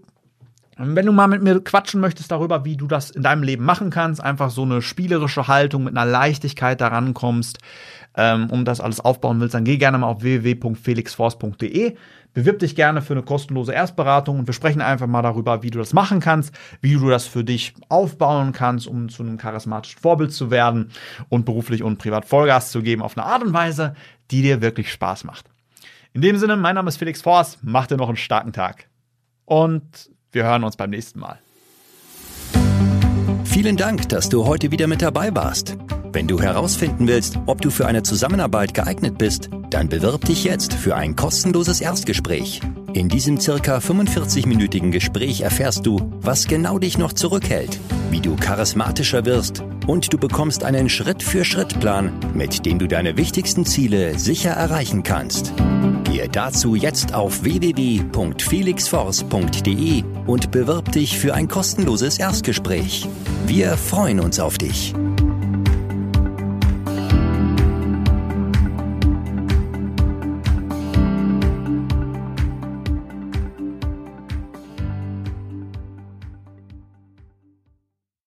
wenn 0.82 1.06
du 1.06 1.12
mal 1.12 1.28
mit 1.28 1.42
mir 1.42 1.62
quatschen 1.62 2.00
möchtest 2.00 2.30
darüber, 2.30 2.64
wie 2.64 2.76
du 2.76 2.86
das 2.86 3.10
in 3.10 3.22
deinem 3.22 3.42
Leben 3.42 3.64
machen 3.64 3.90
kannst, 3.90 4.22
einfach 4.22 4.50
so 4.50 4.62
eine 4.62 4.80
spielerische 4.80 5.46
Haltung 5.46 5.84
mit 5.84 5.96
einer 5.96 6.10
Leichtigkeit 6.10 6.80
daran 6.80 7.12
kommst, 7.12 7.58
ähm, 8.16 8.48
um 8.50 8.64
das 8.64 8.80
alles 8.80 9.00
aufbauen 9.00 9.40
willst, 9.40 9.54
dann 9.54 9.64
geh 9.64 9.76
gerne 9.76 9.98
mal 9.98 10.06
auf 10.06 10.22
www.felixforce.de. 10.22 11.96
Bewirb 12.32 12.60
dich 12.60 12.76
gerne 12.76 13.02
für 13.02 13.12
eine 13.12 13.22
kostenlose 13.22 13.72
Erstberatung 13.72 14.38
und 14.38 14.46
wir 14.46 14.54
sprechen 14.54 14.80
einfach 14.80 15.06
mal 15.06 15.22
darüber, 15.22 15.62
wie 15.62 15.70
du 15.70 15.78
das 15.78 15.92
machen 15.92 16.20
kannst, 16.20 16.54
wie 16.80 16.94
du 16.94 17.08
das 17.08 17.26
für 17.26 17.44
dich 17.44 17.74
aufbauen 17.88 18.52
kannst, 18.52 18.86
um 18.86 19.08
zu 19.08 19.22
einem 19.22 19.36
charismatischen 19.36 20.00
Vorbild 20.00 20.32
zu 20.32 20.50
werden 20.50 20.92
und 21.28 21.44
beruflich 21.44 21.82
und 21.82 21.98
privat 21.98 22.24
Vollgas 22.24 22.70
zu 22.70 22.82
geben 22.82 23.02
auf 23.02 23.18
eine 23.18 23.26
Art 23.26 23.42
und 23.42 23.52
Weise, 23.52 23.94
die 24.30 24.42
dir 24.42 24.62
wirklich 24.62 24.92
Spaß 24.92 25.24
macht. 25.24 25.50
In 26.12 26.22
dem 26.22 26.36
Sinne, 26.36 26.56
mein 26.56 26.76
Name 26.76 26.88
ist 26.88 26.96
Felix 26.96 27.20
Forst, 27.20 27.58
mach 27.62 27.86
dir 27.86 27.96
noch 27.96 28.08
einen 28.08 28.16
starken 28.16 28.52
Tag. 28.52 28.88
Und 29.44 30.10
wir 30.32 30.44
hören 30.44 30.64
uns 30.64 30.76
beim 30.76 30.90
nächsten 30.90 31.20
Mal. 31.20 31.38
Vielen 33.44 33.76
Dank, 33.76 34.08
dass 34.08 34.28
du 34.28 34.46
heute 34.46 34.70
wieder 34.70 34.86
mit 34.86 35.02
dabei 35.02 35.34
warst. 35.34 35.76
Wenn 36.12 36.26
du 36.26 36.40
herausfinden 36.40 37.06
willst, 37.06 37.38
ob 37.46 37.60
du 37.60 37.70
für 37.70 37.86
eine 37.86 38.02
Zusammenarbeit 38.02 38.74
geeignet 38.74 39.18
bist, 39.18 39.50
dann 39.70 39.88
bewirb 39.88 40.24
dich 40.24 40.44
jetzt 40.44 40.72
für 40.72 40.96
ein 40.96 41.14
kostenloses 41.14 41.80
Erstgespräch. 41.80 42.60
In 42.92 43.08
diesem 43.08 43.38
circa 43.38 43.78
45-minütigen 43.78 44.90
Gespräch 44.90 45.42
erfährst 45.42 45.86
du, 45.86 46.10
was 46.20 46.48
genau 46.48 46.78
dich 46.78 46.98
noch 46.98 47.12
zurückhält, 47.12 47.78
wie 48.10 48.20
du 48.20 48.34
charismatischer 48.34 49.24
wirst 49.24 49.62
und 49.86 50.12
du 50.12 50.18
bekommst 50.18 50.64
einen 50.64 50.88
Schritt-für-Schritt-Plan, 50.88 52.12
mit 52.34 52.66
dem 52.66 52.78
du 52.80 52.88
deine 52.88 53.16
wichtigsten 53.16 53.64
Ziele 53.64 54.18
sicher 54.18 54.50
erreichen 54.50 55.04
kannst. 55.04 55.52
Gehe 56.10 56.28
dazu 56.28 56.74
jetzt 56.74 57.14
auf 57.14 57.44
www.felixforce.de 57.44 60.02
und 60.26 60.50
bewirb 60.50 60.90
dich 60.90 61.16
für 61.16 61.34
ein 61.34 61.46
kostenloses 61.46 62.18
Erstgespräch. 62.18 63.06
Wir 63.46 63.76
freuen 63.76 64.18
uns 64.18 64.40
auf 64.40 64.58
dich. 64.58 64.92